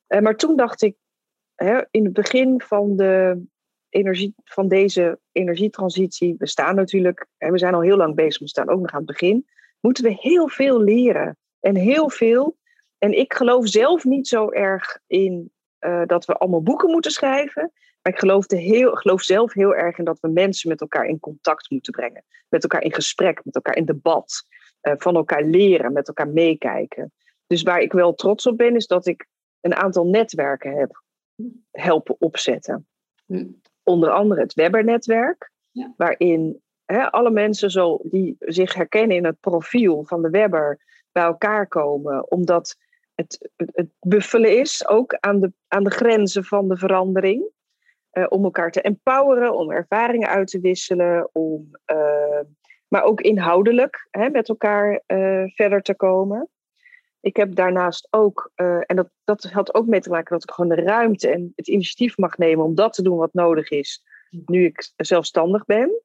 Uh, 0.07 0.19
maar 0.21 0.37
toen 0.37 0.55
dacht 0.55 0.81
ik, 0.81 0.95
hè, 1.55 1.81
in 1.91 2.03
het 2.03 2.13
begin 2.13 2.61
van 2.61 2.95
de 2.95 3.43
energie, 3.93 4.33
van 4.43 4.67
deze 4.67 5.19
energietransitie, 5.31 6.35
we 6.37 6.47
staan 6.47 6.75
natuurlijk, 6.75 7.27
en 7.37 7.51
we 7.51 7.57
zijn 7.57 7.73
al 7.73 7.81
heel 7.81 7.97
lang 7.97 8.15
bezig, 8.15 8.39
we 8.39 8.47
staan 8.47 8.69
ook 8.69 8.79
nog 8.79 8.91
aan 8.91 8.97
het 8.97 9.07
begin, 9.07 9.45
moeten 9.79 10.03
we 10.03 10.17
heel 10.19 10.49
veel 10.49 10.81
leren. 10.81 11.37
En 11.59 11.75
heel 11.75 12.09
veel. 12.09 12.57
En 12.97 13.17
ik 13.17 13.33
geloof 13.33 13.67
zelf 13.67 14.03
niet 14.03 14.27
zo 14.27 14.49
erg 14.49 14.99
in 15.07 15.51
uh, 15.79 16.01
dat 16.05 16.25
we 16.25 16.33
allemaal 16.33 16.63
boeken 16.63 16.91
moeten 16.91 17.11
schrijven. 17.11 17.71
Maar 18.01 18.13
ik 18.13 18.19
geloof, 18.19 18.49
heel, 18.49 18.95
geloof 18.95 19.21
zelf 19.21 19.53
heel 19.53 19.75
erg 19.75 19.97
in 19.97 20.03
dat 20.03 20.19
we 20.19 20.27
mensen 20.27 20.69
met 20.69 20.81
elkaar 20.81 21.05
in 21.05 21.19
contact 21.19 21.69
moeten 21.69 21.91
brengen. 21.91 22.23
Met 22.49 22.63
elkaar 22.63 22.81
in 22.81 22.93
gesprek, 22.93 23.45
met 23.45 23.55
elkaar 23.55 23.75
in 23.75 23.85
debat. 23.85 24.45
Uh, 24.81 24.93
van 24.97 25.15
elkaar 25.15 25.43
leren, 25.43 25.93
met 25.93 26.07
elkaar 26.07 26.29
meekijken. 26.29 27.13
Dus 27.47 27.61
waar 27.61 27.81
ik 27.81 27.91
wel 27.91 28.13
trots 28.13 28.47
op 28.47 28.57
ben, 28.57 28.75
is 28.75 28.87
dat 28.87 29.05
ik 29.05 29.27
een 29.61 29.75
aantal 29.75 30.05
netwerken 30.05 30.77
heb 30.77 31.03
helpen 31.71 32.15
opzetten. 32.19 32.87
Onder 33.83 34.09
andere 34.09 34.41
het 34.41 34.53
Webber-netwerk, 34.53 35.51
ja. 35.71 35.93
waarin 35.97 36.61
hè, 36.85 37.11
alle 37.11 37.31
mensen 37.31 37.71
zo, 37.71 37.99
die 38.03 38.35
zich 38.39 38.73
herkennen 38.73 39.17
in 39.17 39.25
het 39.25 39.39
profiel 39.39 40.03
van 40.05 40.21
de 40.21 40.29
Webber 40.29 40.79
bij 41.11 41.23
elkaar 41.23 41.67
komen, 41.67 42.31
omdat 42.31 42.75
het, 43.15 43.49
het, 43.55 43.69
het 43.73 43.89
buffelen 43.99 44.57
is, 44.57 44.87
ook 44.87 45.13
aan 45.13 45.39
de, 45.39 45.51
aan 45.67 45.83
de 45.83 45.91
grenzen 45.91 46.43
van 46.43 46.67
de 46.67 46.77
verandering. 46.77 47.51
Uh, 48.13 48.25
om 48.29 48.43
elkaar 48.43 48.71
te 48.71 48.81
empoweren, 48.81 49.55
om 49.55 49.71
ervaringen 49.71 50.27
uit 50.27 50.47
te 50.47 50.59
wisselen, 50.59 51.29
om, 51.31 51.69
uh, 51.93 52.39
maar 52.87 53.03
ook 53.03 53.21
inhoudelijk 53.21 54.07
hè, 54.11 54.29
met 54.29 54.49
elkaar 54.49 55.01
uh, 55.07 55.43
verder 55.45 55.81
te 55.81 55.95
komen. 55.95 56.49
Ik 57.23 57.35
heb 57.35 57.55
daarnaast 57.55 58.07
ook, 58.11 58.51
uh, 58.55 58.81
en 58.85 58.95
dat, 58.95 59.09
dat 59.23 59.43
had 59.43 59.73
ook 59.73 59.85
mee 59.85 60.01
te 60.01 60.09
maken 60.09 60.31
dat 60.33 60.43
ik 60.43 60.51
gewoon 60.51 60.75
de 60.75 60.81
ruimte 60.81 61.29
en 61.29 61.53
het 61.55 61.67
initiatief 61.67 62.17
mag 62.17 62.37
nemen 62.37 62.65
om 62.65 62.75
dat 62.75 62.93
te 62.93 63.01
doen 63.01 63.17
wat 63.17 63.33
nodig 63.33 63.69
is, 63.69 64.03
nu 64.45 64.65
ik 64.65 64.91
zelfstandig 64.95 65.65
ben. 65.65 66.01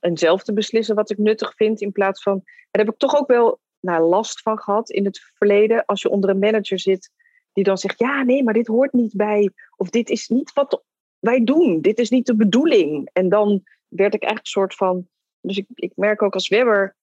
En 0.00 0.18
zelf 0.18 0.42
te 0.42 0.52
beslissen 0.52 0.94
wat 0.94 1.10
ik 1.10 1.18
nuttig 1.18 1.54
vind 1.54 1.80
in 1.80 1.92
plaats 1.92 2.22
van. 2.22 2.42
Daar 2.44 2.84
heb 2.84 2.92
ik 2.92 2.98
toch 2.98 3.16
ook 3.16 3.28
wel 3.28 3.60
nou, 3.80 4.04
last 4.04 4.40
van 4.40 4.58
gehad 4.58 4.90
in 4.90 5.04
het 5.04 5.30
verleden. 5.34 5.84
Als 5.84 6.02
je 6.02 6.08
onder 6.08 6.30
een 6.30 6.38
manager 6.38 6.78
zit 6.78 7.10
die 7.52 7.64
dan 7.64 7.78
zegt: 7.78 7.98
Ja, 7.98 8.22
nee, 8.22 8.44
maar 8.44 8.54
dit 8.54 8.66
hoort 8.66 8.92
niet 8.92 9.16
bij. 9.16 9.50
Of 9.76 9.90
dit 9.90 10.10
is 10.10 10.28
niet 10.28 10.52
wat 10.52 10.84
wij 11.18 11.44
doen. 11.44 11.80
Dit 11.80 11.98
is 11.98 12.10
niet 12.10 12.26
de 12.26 12.36
bedoeling. 12.36 13.10
En 13.12 13.28
dan 13.28 13.62
werd 13.88 14.14
ik 14.14 14.22
echt 14.22 14.38
een 14.38 14.46
soort 14.46 14.74
van. 14.74 15.08
Dus 15.40 15.56
ik, 15.56 15.66
ik 15.74 15.92
merk 15.94 16.22
ook 16.22 16.34
als 16.34 16.48
Webber 16.48 16.96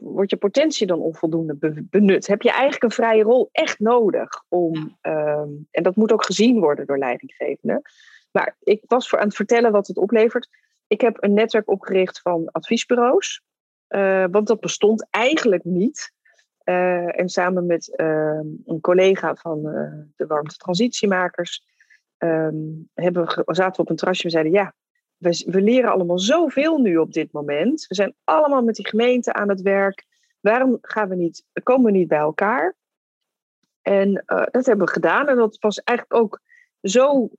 wordt 0.00 0.30
je 0.30 0.36
potentie 0.36 0.86
dan 0.86 1.00
onvoldoende 1.00 1.84
benut? 1.90 2.26
Heb 2.26 2.42
je 2.42 2.50
eigenlijk 2.50 2.82
een 2.82 2.90
vrije 2.90 3.22
rol 3.22 3.48
echt 3.52 3.78
nodig 3.78 4.44
om, 4.48 4.98
um, 5.02 5.68
en 5.70 5.82
dat 5.82 5.96
moet 5.96 6.12
ook 6.12 6.24
gezien 6.24 6.60
worden 6.60 6.86
door 6.86 6.98
leidinggevenden. 6.98 7.82
Maar 8.30 8.56
ik 8.60 8.82
was 8.86 9.08
voor 9.08 9.18
aan 9.18 9.26
het 9.26 9.36
vertellen 9.36 9.72
wat 9.72 9.86
het 9.86 9.96
oplevert. 9.96 10.48
Ik 10.86 11.00
heb 11.00 11.16
een 11.22 11.32
netwerk 11.32 11.70
opgericht 11.70 12.20
van 12.20 12.48
adviesbureaus, 12.50 13.42
uh, 13.88 14.24
want 14.30 14.46
dat 14.46 14.60
bestond 14.60 15.06
eigenlijk 15.10 15.64
niet. 15.64 16.12
Uh, 16.64 17.18
en 17.18 17.28
samen 17.28 17.66
met 17.66 17.92
uh, 17.96 18.40
een 18.64 18.80
collega 18.80 19.34
van 19.34 19.62
de 20.16 20.26
warmte 20.26 20.56
transitiemakers 20.56 21.64
um, 22.18 22.88
hebben 22.94 23.24
we, 23.24 23.42
zaten 23.46 23.76
we 23.76 23.82
op 23.82 23.90
een 23.90 23.96
terrasje 23.96 24.24
en 24.24 24.30
zeiden: 24.30 24.52
Ja, 24.52 24.74
we, 25.22 25.44
we 25.50 25.62
leren 25.62 25.90
allemaal 25.90 26.18
zoveel 26.18 26.78
nu 26.78 26.96
op 26.96 27.12
dit 27.12 27.32
moment. 27.32 27.86
We 27.86 27.94
zijn 27.94 28.14
allemaal 28.24 28.62
met 28.62 28.74
die 28.74 28.88
gemeente 28.88 29.32
aan 29.32 29.48
het 29.48 29.60
werk. 29.60 30.04
Waarom 30.40 30.78
gaan 30.80 31.08
we 31.08 31.14
niet, 31.14 31.44
komen 31.62 31.92
we 31.92 31.98
niet 31.98 32.08
bij 32.08 32.18
elkaar? 32.18 32.76
En 33.82 34.24
uh, 34.26 34.44
dat 34.50 34.66
hebben 34.66 34.86
we 34.86 34.92
gedaan. 34.92 35.28
En 35.28 35.36
dat 35.36 35.56
was 35.60 35.82
eigenlijk 35.82 36.22
ook 36.22 36.40
zo 36.80 37.30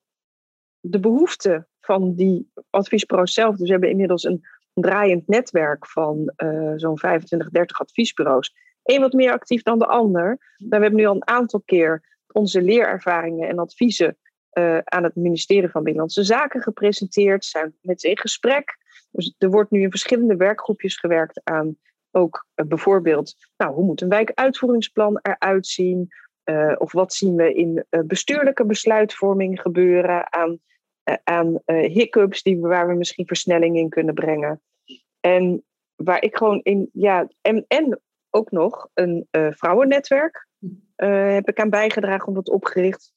de 0.79 0.99
behoefte 0.99 1.67
van 1.79 2.15
die 2.15 2.51
adviesbureaus 2.69 3.33
zelf. 3.33 3.55
Dus 3.55 3.65
we 3.65 3.71
hebben 3.71 3.89
inmiddels 3.89 4.23
een 4.23 4.45
draaiend 4.73 5.27
netwerk 5.27 5.87
van 5.87 6.33
uh, 6.37 6.73
zo'n 6.75 6.97
25, 6.97 7.49
30 7.49 7.79
adviesbureaus. 7.79 8.55
Eén 8.83 9.01
wat 9.01 9.13
meer 9.13 9.31
actief 9.31 9.63
dan 9.63 9.79
de 9.79 9.85
ander. 9.85 10.25
Maar 10.57 10.79
we 10.79 10.85
hebben 10.85 10.99
nu 10.99 11.05
al 11.05 11.15
een 11.15 11.27
aantal 11.27 11.61
keer 11.65 12.17
onze 12.31 12.61
leerervaringen 12.61 13.49
en 13.49 13.59
adviezen 13.59 14.17
uh, 14.53 14.77
aan 14.77 15.03
het 15.03 15.15
ministerie 15.15 15.69
van 15.69 15.83
Binnenlandse 15.83 16.23
Zaken 16.23 16.61
gepresenteerd, 16.61 17.45
zijn 17.45 17.75
met 17.81 18.01
ze 18.01 18.09
in 18.09 18.17
gesprek. 18.17 18.77
Dus 19.11 19.35
er 19.37 19.49
wordt 19.49 19.71
nu 19.71 19.81
in 19.81 19.89
verschillende 19.89 20.35
werkgroepjes 20.35 20.97
gewerkt 20.97 21.41
aan 21.43 21.77
ook 22.11 22.45
uh, 22.55 22.65
bijvoorbeeld, 22.65 23.35
nou, 23.57 23.73
hoe 23.73 23.85
moet 23.85 24.01
een 24.01 24.09
wijkuitvoeringsplan 24.09 25.19
eruit 25.21 25.67
zien? 25.67 26.09
Uh, 26.45 26.75
of 26.77 26.91
wat 26.91 27.13
zien 27.13 27.35
we 27.35 27.53
in 27.53 27.85
bestuurlijke 28.05 28.65
besluitvorming 28.65 29.61
gebeuren 29.61 30.33
aan, 30.33 30.59
aan 31.23 31.59
hiccups 31.65 32.43
die, 32.43 32.59
waar 32.59 32.87
we 32.87 32.93
misschien 32.93 33.27
versnelling 33.27 33.77
in 33.77 33.89
kunnen 33.89 34.13
brengen? 34.13 34.61
En 35.19 35.63
waar 35.95 36.23
ik 36.23 36.37
gewoon 36.37 36.59
in, 36.63 36.89
ja, 36.93 37.27
en, 37.41 37.65
en 37.67 38.01
ook 38.29 38.51
nog 38.51 38.89
een 38.93 39.27
vrouwennetwerk. 39.31 40.47
Heb 40.95 41.47
ik 41.47 41.59
aan 41.59 41.69
bijgedragen 41.69 42.27
om 42.27 42.33
dat 42.33 42.49
opgericht, 42.49 43.13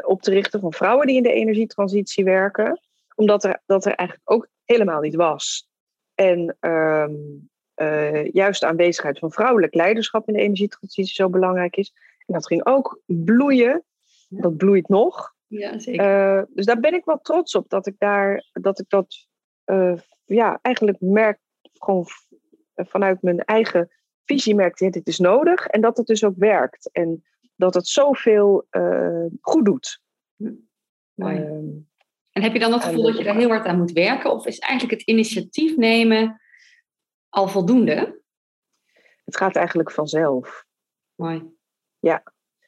op 0.00 0.22
te 0.22 0.30
richten 0.30 0.60
van 0.60 0.72
vrouwen 0.72 1.06
die 1.06 1.16
in 1.16 1.22
de 1.22 1.32
energietransitie 1.32 2.24
werken. 2.24 2.80
Omdat 3.14 3.44
er, 3.44 3.62
dat 3.66 3.84
er 3.84 3.94
eigenlijk 3.94 4.30
ook 4.30 4.48
helemaal 4.64 5.00
niet 5.00 5.14
was. 5.14 5.68
En 6.14 6.56
ehm, 6.60 7.14
juist 8.32 8.60
de 8.60 8.66
aanwezigheid 8.66 9.18
van 9.18 9.32
vrouwelijk 9.32 9.74
leiderschap 9.74 10.28
in 10.28 10.34
de 10.34 10.40
energietransitie 10.40 11.14
zo 11.14 11.28
belangrijk 11.28 11.76
is. 11.76 11.92
En 12.26 12.34
dat 12.34 12.46
ging 12.46 12.66
ook 12.66 13.00
bloeien. 13.06 13.84
Dat 14.28 14.56
bloeit 14.56 14.88
nog. 14.88 15.34
Ja, 15.46 15.78
zeker. 15.78 16.46
dus 16.50 16.66
daar 16.66 16.80
ben 16.80 16.94
ik 16.94 17.04
wel 17.04 17.20
trots 17.20 17.54
op 17.54 17.68
dat 17.68 17.86
ik 17.86 17.94
daar 17.98 18.50
dat 18.52 18.80
ik 18.80 18.88
dat 18.88 19.26
ja, 20.24 20.58
eigenlijk 20.62 21.00
merk 21.00 21.38
gewoon 21.72 22.06
vanuit 22.74 23.22
mijn 23.22 23.40
eigen 23.40 23.90
visie 24.24 24.54
merkte, 24.54 24.90
dit 24.90 25.06
is 25.06 25.18
nodig. 25.18 25.66
En 25.66 25.80
dat 25.80 25.96
het 25.96 26.06
dus 26.06 26.24
ook 26.24 26.36
werkt. 26.36 26.90
En 26.92 27.24
dat 27.56 27.74
het 27.74 27.86
zoveel 27.86 28.66
uh, 28.70 29.26
goed 29.40 29.64
doet. 29.64 30.00
Mooi. 31.14 31.36
Ehm, 31.36 31.66
en 32.30 32.42
heb 32.42 32.52
je 32.52 32.58
dan 32.58 32.72
het 32.72 32.84
gevoel 32.84 33.02
dat 33.02 33.18
je 33.18 33.24
daar 33.24 33.36
heel 33.36 33.48
hard 33.48 33.66
aan 33.66 33.78
moet 33.78 33.92
werken? 33.92 34.30
Of 34.30 34.46
is 34.46 34.58
eigenlijk 34.58 35.00
het 35.00 35.08
initiatief 35.08 35.76
nemen 35.76 36.40
al 37.28 37.48
voldoende? 37.48 38.22
Het 39.24 39.36
gaat 39.36 39.56
eigenlijk 39.56 39.90
vanzelf. 39.90 40.64
Mooi. 41.14 41.42
Ja, 41.98 42.22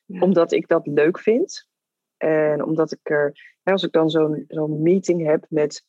ja. 0.04 0.20
omdat 0.20 0.52
ik 0.52 0.68
dat 0.68 0.86
leuk 0.86 1.18
vind. 1.18 1.68
En 2.16 2.64
omdat 2.64 2.92
ik 2.92 3.10
er, 3.10 3.56
als 3.62 3.82
ik 3.82 3.92
dan 3.92 4.10
zo'n 4.10 4.44
zo'n 4.48 4.82
meeting 4.82 5.26
heb 5.26 5.46
met 5.48 5.84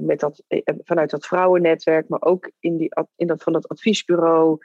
met 0.00 0.20
dat, 0.20 0.42
eh, 0.48 0.74
vanuit 0.84 1.10
dat 1.10 1.26
vrouwennetwerk, 1.26 2.08
maar 2.08 2.22
ook 2.22 2.50
in, 2.60 2.76
die, 2.76 2.92
in 3.16 3.26
dat, 3.26 3.42
van 3.42 3.52
dat 3.52 3.68
adviesbureau, 3.68 4.58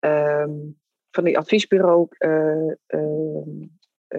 um, 0.00 0.80
van 1.10 1.24
die 1.24 1.38
adviesbureau 1.38 2.08
uh, 2.18 2.72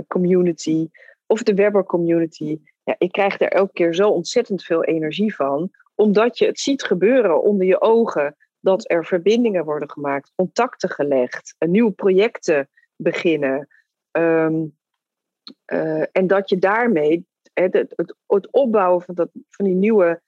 community 0.07 0.89
of 1.25 1.43
de 1.43 1.53
Webber 1.53 1.83
community. 1.83 2.59
Ja, 2.83 2.95
ik 2.97 3.11
krijg 3.11 3.37
daar 3.37 3.49
elke 3.49 3.73
keer 3.73 3.93
zo 3.93 4.09
ontzettend 4.09 4.63
veel 4.63 4.83
energie 4.83 5.35
van, 5.35 5.71
omdat 5.95 6.37
je 6.37 6.45
het 6.45 6.59
ziet 6.59 6.83
gebeuren 6.83 7.41
onder 7.41 7.67
je 7.67 7.81
ogen, 7.81 8.35
dat 8.59 8.91
er 8.91 9.05
verbindingen 9.05 9.65
worden 9.65 9.89
gemaakt, 9.89 10.31
contacten 10.35 10.89
gelegd, 10.89 11.55
nieuwe 11.59 11.91
projecten 11.91 12.69
beginnen. 12.95 13.67
Um, 14.11 14.77
en 16.11 16.27
dat 16.27 16.49
je 16.49 16.57
daarmee 16.57 17.25
het, 17.53 17.73
het, 17.73 18.15
het 18.27 18.51
opbouwen 18.51 19.01
van, 19.01 19.15
dat, 19.15 19.29
van 19.49 19.65
die 19.65 19.75
nieuwe 19.75 20.21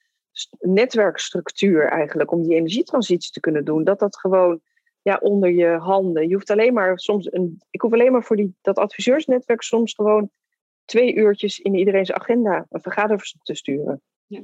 netwerkstructuur 0.59 1.87
eigenlijk, 1.87 2.31
om 2.31 2.43
die 2.43 2.55
energietransitie 2.55 3.31
te 3.31 3.39
kunnen 3.39 3.65
doen, 3.65 3.83
dat 3.83 3.99
dat 3.99 4.17
gewoon 4.17 4.61
ja, 5.01 5.17
onder 5.21 5.49
je 5.51 5.67
handen. 5.67 6.27
Je 6.27 6.33
hoeft 6.33 6.49
alleen 6.49 6.73
maar 6.73 6.99
soms 6.99 7.31
een. 7.31 7.61
Ik 7.69 7.81
hoef 7.81 7.93
alleen 7.93 8.11
maar 8.11 8.23
voor 8.23 8.35
die, 8.35 8.55
dat 8.61 8.77
adviseursnetwerk 8.77 9.61
soms 9.61 9.93
gewoon 9.93 10.29
twee 10.85 11.15
uurtjes 11.15 11.59
in 11.59 11.75
iedereen's 11.75 12.11
agenda 12.11 12.65
een 12.69 12.81
vergaderverzoek 12.81 13.43
te 13.43 13.55
sturen. 13.55 14.01
Ja. 14.25 14.43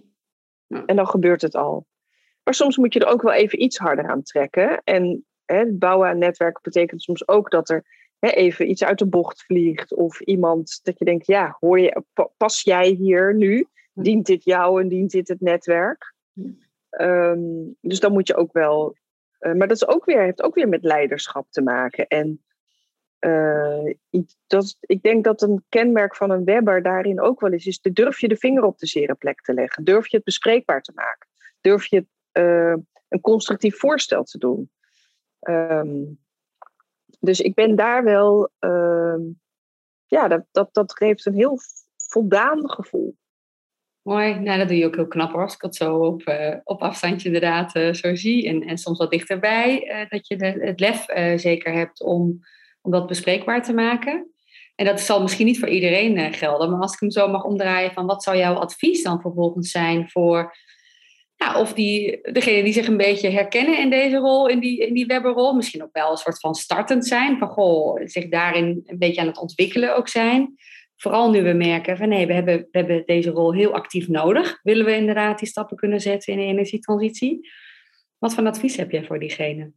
Ja. 0.68 0.86
En 0.86 0.96
dan 0.96 1.08
gebeurt 1.08 1.42
het 1.42 1.56
al. 1.56 1.86
Maar 2.44 2.54
soms 2.54 2.78
moet 2.78 2.94
je 2.94 3.00
er 3.00 3.12
ook 3.12 3.22
wel 3.22 3.34
even 3.34 3.62
iets 3.62 3.78
harder 3.78 4.10
aan 4.10 4.22
trekken. 4.22 4.82
En 4.84 5.26
hè, 5.46 5.58
het 5.58 5.80
bouwen 5.80 6.10
aan 6.10 6.18
netwerken 6.18 6.62
betekent 6.64 7.02
soms 7.02 7.28
ook 7.28 7.52
dat 7.52 7.70
er 7.70 7.86
even 8.30 8.70
iets 8.70 8.84
uit 8.84 9.00
de 9.00 9.08
bocht 9.08 9.44
vliegt. 9.44 9.94
Of 9.94 10.22
iemand 10.22 10.80
dat 10.84 11.00
je 11.00 11.06
denkt, 11.06 11.26
ja, 11.26 11.58
hoor 11.60 11.80
je, 11.80 12.04
pas 12.38 12.62
jij 12.62 12.88
hier 12.88 13.36
nu? 13.36 13.68
Dient 13.94 14.26
dit 14.26 14.44
jou 14.44 14.82
en 14.82 14.88
dient 14.88 15.12
dit 15.12 15.28
het 15.28 15.42
netwerk? 15.42 16.14
Ehm, 16.90 17.40
dus 17.82 18.00
dan 18.00 18.12
moet 18.12 18.28
je 18.28 18.36
ook 18.36 18.54
wel. 18.54 18.96
Uh, 19.40 19.54
maar 19.54 19.68
dat 19.68 19.78
is 19.78 19.88
ook 19.88 20.06
weer, 20.06 20.22
heeft 20.22 20.42
ook 20.42 20.56
weer 20.56 20.70
met 20.70 20.84
leiderschap 20.84 21.48
te 21.50 21.62
maken. 21.62 22.08
En 22.08 22.44
uh, 23.20 23.94
dat, 24.48 24.78
ik 24.80 25.02
denk 25.02 25.24
dat 25.24 25.42
een 25.42 25.64
kenmerk 25.70 26.16
van 26.16 26.30
een 26.32 26.44
webber 26.44 26.82
daarin 26.82 27.22
ook 27.22 27.40
wel 27.40 27.52
is, 27.52 27.66
is 27.66 27.82
de, 27.82 27.92
durf 27.92 28.20
je 28.20 28.28
de 28.28 28.36
vinger 28.36 28.64
op 28.64 28.78
de 28.78 28.88
zere 28.88 29.16
plek 29.16 29.42
te 29.42 29.54
leggen? 29.54 29.84
Durf 29.84 30.08
je 30.08 30.16
het 30.16 30.26
bespreekbaar 30.26 30.82
te 30.82 30.92
maken? 30.96 31.28
Durf 31.62 31.86
je 31.86 32.06
uh, 32.34 32.76
een 33.08 33.22
constructief 33.22 33.78
voorstel 33.78 34.24
te 34.24 34.38
doen? 34.38 34.72
Um, 35.40 36.20
dus 37.22 37.40
ik 37.40 37.54
ben 37.54 37.76
daar 37.76 38.04
wel, 38.04 38.50
uh, 38.60 39.16
ja, 40.06 40.28
dat, 40.28 40.46
dat, 40.52 40.70
dat 40.72 40.98
geeft 40.98 41.26
een 41.26 41.36
heel 41.36 41.60
voldaan 42.08 42.70
gevoel. 42.70 43.16
Mooi, 44.02 44.40
nou 44.40 44.58
dat 44.58 44.68
doe 44.68 44.78
je 44.78 44.86
ook 44.86 44.96
heel 44.96 45.08
knap 45.08 45.32
hoor, 45.32 45.42
als 45.42 45.54
ik 45.54 45.60
dat 45.60 45.76
zo 45.76 45.96
op, 45.96 46.28
uh, 46.28 46.56
op 46.64 46.82
afstandje 46.82 47.28
inderdaad 47.28 47.76
uh, 47.76 47.94
zo 47.94 48.16
zie. 48.16 48.48
En, 48.48 48.62
en 48.62 48.78
soms 48.78 48.98
wat 48.98 49.12
dichterbij, 49.12 49.88
uh, 49.88 50.10
dat 50.10 50.28
je 50.28 50.38
de, 50.38 50.46
het 50.46 50.80
lef 50.80 51.06
zeker 51.40 51.74
hebt 51.74 52.02
om, 52.02 52.40
om 52.82 52.92
dat 52.92 53.08
bespreekbaar 53.08 53.64
te 53.64 53.74
maken. 53.74 54.32
En 54.76 54.86
dat 54.86 55.02
zal 55.02 55.22
misschien 55.22 55.46
niet 55.46 55.60
voor 55.60 55.70
iedereen 55.70 56.34
gelden, 56.34 56.72
maar 56.72 56.80
als 56.80 56.94
ik 56.94 57.00
hem 57.00 57.12
zo 57.12 57.28
mag 57.28 57.44
omdraaien 57.44 57.92
van 57.92 58.06
wat 58.06 58.24
zou 58.24 58.38
jouw 58.38 58.54
advies 58.54 59.04
dan 59.04 59.22
vervolgens 59.22 59.72
zijn 59.72 60.10
voor 60.10 60.56
ja, 61.42 61.60
of 61.60 61.74
die, 61.74 62.20
degene 62.32 62.64
die 62.64 62.74
zich 62.74 62.88
een 62.88 62.98
beetje 62.98 63.30
herkennen 63.30 63.80
in 63.80 63.90
deze 63.90 64.18
rol, 64.18 64.48
in 64.48 64.60
die, 64.60 64.86
in 64.86 64.94
die 64.94 65.06
webberrol, 65.06 65.54
misschien 65.54 65.84
ook 65.84 65.94
wel 65.94 66.12
een 66.12 66.18
soort 66.18 66.40
van 66.40 66.56
startend 66.56 67.08
zijn, 67.08 67.38
van 67.38 67.48
goh, 67.48 68.02
zich 68.06 68.30
daarin 68.30 68.82
een 68.86 68.98
beetje 68.98 69.22
aan 69.22 69.28
het 69.28 69.40
ontwikkelen 69.40 69.96
ook 69.96 70.08
zijn. 70.08 70.56
Vooral 70.96 71.30
nu 71.30 71.44
we 71.44 71.54
merken 71.54 71.98
van 71.98 72.10
nee, 72.10 72.28
we 72.28 72.34
hebben, 72.34 72.58
we 72.58 72.78
hebben 72.78 73.04
deze 73.06 73.30
rol 73.30 73.54
heel 73.54 73.74
actief 73.74 74.08
nodig. 74.08 74.60
Willen 74.64 74.86
we 74.86 74.96
inderdaad 74.96 75.40
die 75.40 75.48
stappen 75.48 75.78
kunnen 75.78 76.02
zetten 76.02 76.34
in 76.34 76.40
de 76.40 76.46
energietransitie? 76.46 77.50
Wat 78.18 78.34
voor 78.34 78.46
advies 78.46 78.76
heb 78.76 78.92
jij 78.92 79.06
voor 79.06 79.20
diegene? 79.20 79.72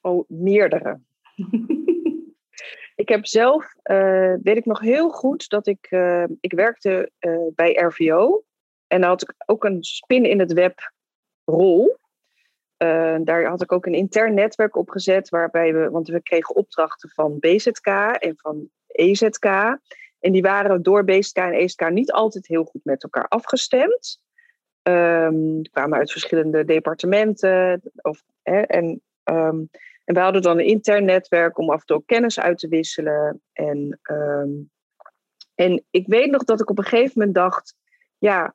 Oh, 0.00 0.24
meerdere. 0.28 1.00
ik 3.02 3.08
heb 3.08 3.26
zelf, 3.26 3.74
uh, 3.90 4.34
weet 4.42 4.56
ik 4.56 4.64
nog 4.64 4.80
heel 4.80 5.10
goed, 5.10 5.48
dat 5.48 5.66
ik, 5.66 5.86
uh, 5.90 6.24
ik 6.40 6.52
werkte 6.52 7.10
uh, 7.20 7.46
bij 7.54 7.72
RVO. 7.74 8.45
En 8.86 9.00
dan 9.00 9.10
had 9.10 9.22
ik 9.22 9.34
ook 9.46 9.64
een 9.64 9.84
spin 9.84 10.24
in 10.24 10.38
het 10.38 10.52
web 10.52 10.92
rol. 11.44 11.96
Uh, 12.82 13.16
daar 13.20 13.44
had 13.44 13.62
ik 13.62 13.72
ook 13.72 13.86
een 13.86 13.94
intern 13.94 14.34
netwerk 14.34 14.76
op 14.76 14.90
gezet, 14.90 15.28
waarbij 15.28 15.74
we, 15.74 15.90
want 15.90 16.08
we 16.08 16.22
kregen 16.22 16.54
opdrachten 16.54 17.10
van 17.10 17.38
BZK 17.38 17.86
en 18.18 18.34
van 18.36 18.68
EZK. 18.86 19.44
En 20.18 20.32
die 20.32 20.42
waren 20.42 20.82
door 20.82 21.04
BZK 21.04 21.36
en 21.36 21.52
EZK 21.52 21.90
niet 21.90 22.12
altijd 22.12 22.46
heel 22.46 22.64
goed 22.64 22.84
met 22.84 23.02
elkaar 23.02 23.28
afgestemd. 23.28 24.20
Um, 24.82 25.62
die 25.62 25.70
kwamen 25.70 25.98
uit 25.98 26.12
verschillende 26.12 26.64
departementen. 26.64 27.82
Of, 28.02 28.22
hè, 28.42 28.60
en, 28.60 29.02
um, 29.24 29.68
en 30.04 30.14
we 30.14 30.20
hadden 30.20 30.42
dan 30.42 30.58
een 30.58 30.66
intern 30.66 31.04
netwerk 31.04 31.58
om 31.58 31.70
af 31.70 31.80
en 31.80 31.86
toe 31.86 32.02
kennis 32.06 32.40
uit 32.40 32.58
te 32.58 32.68
wisselen. 32.68 33.42
En, 33.52 34.00
um, 34.02 34.70
en 35.54 35.84
ik 35.90 36.06
weet 36.06 36.30
nog 36.30 36.44
dat 36.44 36.60
ik 36.60 36.70
op 36.70 36.78
een 36.78 36.84
gegeven 36.84 37.12
moment 37.14 37.34
dacht: 37.34 37.74
ja, 38.18 38.54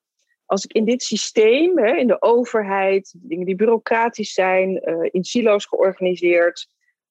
als 0.52 0.64
ik 0.64 0.74
in 0.74 0.86
dit 0.86 1.04
systeem, 1.04 1.78
hè, 1.78 1.96
in 1.96 2.08
de 2.08 2.22
overheid, 2.22 3.14
dingen 3.18 3.46
die 3.46 3.56
bureaucratisch 3.56 4.34
zijn, 4.34 4.90
uh, 4.90 5.08
in 5.12 5.24
silo's 5.24 5.66
georganiseerd. 5.66 6.68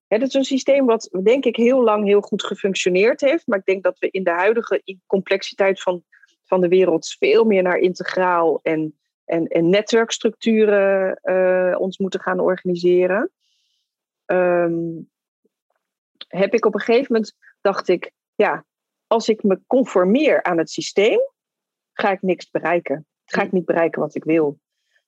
Hè, 0.07 0.19
dat 0.19 0.29
is 0.29 0.35
een 0.35 0.45
systeem 0.45 0.87
wat 0.87 1.19
denk 1.23 1.45
ik 1.45 1.57
heel 1.57 1.83
lang 1.83 2.05
heel 2.05 2.21
goed 2.21 2.45
gefunctioneerd 2.45 3.21
heeft. 3.21 3.47
Maar 3.47 3.59
ik 3.59 3.65
denk 3.65 3.83
dat 3.83 3.99
we 3.99 4.11
in 4.11 4.25
de 4.25 4.31
huidige 4.31 4.83
complexiteit 5.07 5.83
van, 5.83 6.05
van 6.45 6.61
de 6.61 6.69
wereld 6.69 7.17
veel 7.19 7.45
meer 7.45 7.63
naar 7.63 7.79
integraal 7.79 8.61
en, 8.63 8.99
en, 9.25 9.47
en 9.47 9.69
netwerkstructuren 9.69 11.21
uh, 11.23 11.81
ons 11.81 11.99
moeten 11.99 12.21
gaan 12.21 12.41
organiseren. 12.41 13.31
Um, 14.27 15.11
heb 16.29 16.55
ik 16.55 16.65
op 16.65 16.75
een 16.75 16.81
gegeven 16.81 17.13
moment 17.13 17.37
dacht 17.61 17.89
ik, 17.89 18.13
ja, 18.35 18.65
als 19.07 19.29
ik 19.29 19.43
me 19.43 19.61
conformeer 19.67 20.43
aan 20.43 20.59
het 20.59 20.71
systeem, 20.71 21.21
ga 21.93 22.11
ik 22.11 22.23
niks 22.23 22.51
bereiken 22.51 23.05
ga 23.33 23.43
ik 23.43 23.53
niet 23.53 23.65
bereiken 23.65 24.01
wat 24.01 24.15
ik 24.15 24.25
wil. 24.25 24.61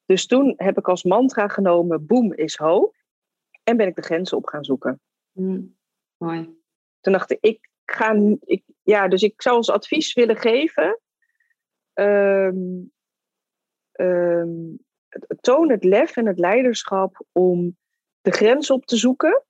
Dus 0.07 0.27
toen 0.27 0.55
heb 0.57 0.79
ik 0.79 0.89
als 0.89 1.03
mantra 1.03 1.49
genomen: 1.49 2.07
boom 2.07 2.33
is 2.33 2.57
hoog. 2.57 2.91
En 3.63 3.77
ben 3.77 3.87
ik 3.87 3.95
de 3.95 4.03
grenzen 4.03 4.37
op 4.37 4.47
gaan 4.47 4.65
zoeken. 4.65 5.01
Mm, 5.33 5.77
mooi. 6.17 6.61
Toen 7.01 7.13
dacht 7.13 7.31
ik, 7.31 7.39
ik 7.41 7.71
ga. 7.85 8.37
Ik, 8.41 8.63
ja, 8.83 9.09
dus 9.09 9.23
ik 9.23 9.43
zou 9.43 9.57
als 9.57 9.71
advies 9.71 10.15
willen 10.15 10.37
geven. 10.37 11.01
Um, 11.95 12.93
um, 13.93 14.79
toon 15.41 15.71
het 15.71 15.85
lef 15.85 16.17
en 16.17 16.27
het 16.27 16.39
leiderschap 16.39 17.25
om 17.33 17.77
de 18.21 18.31
grens 18.31 18.71
op 18.71 18.87
te 18.87 18.97
zoeken, 18.97 19.45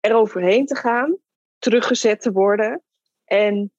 er 0.00 0.14
overheen 0.14 0.66
te 0.66 0.74
gaan, 0.74 1.18
teruggezet 1.58 2.20
te 2.20 2.32
worden 2.32 2.82
en 3.24 3.72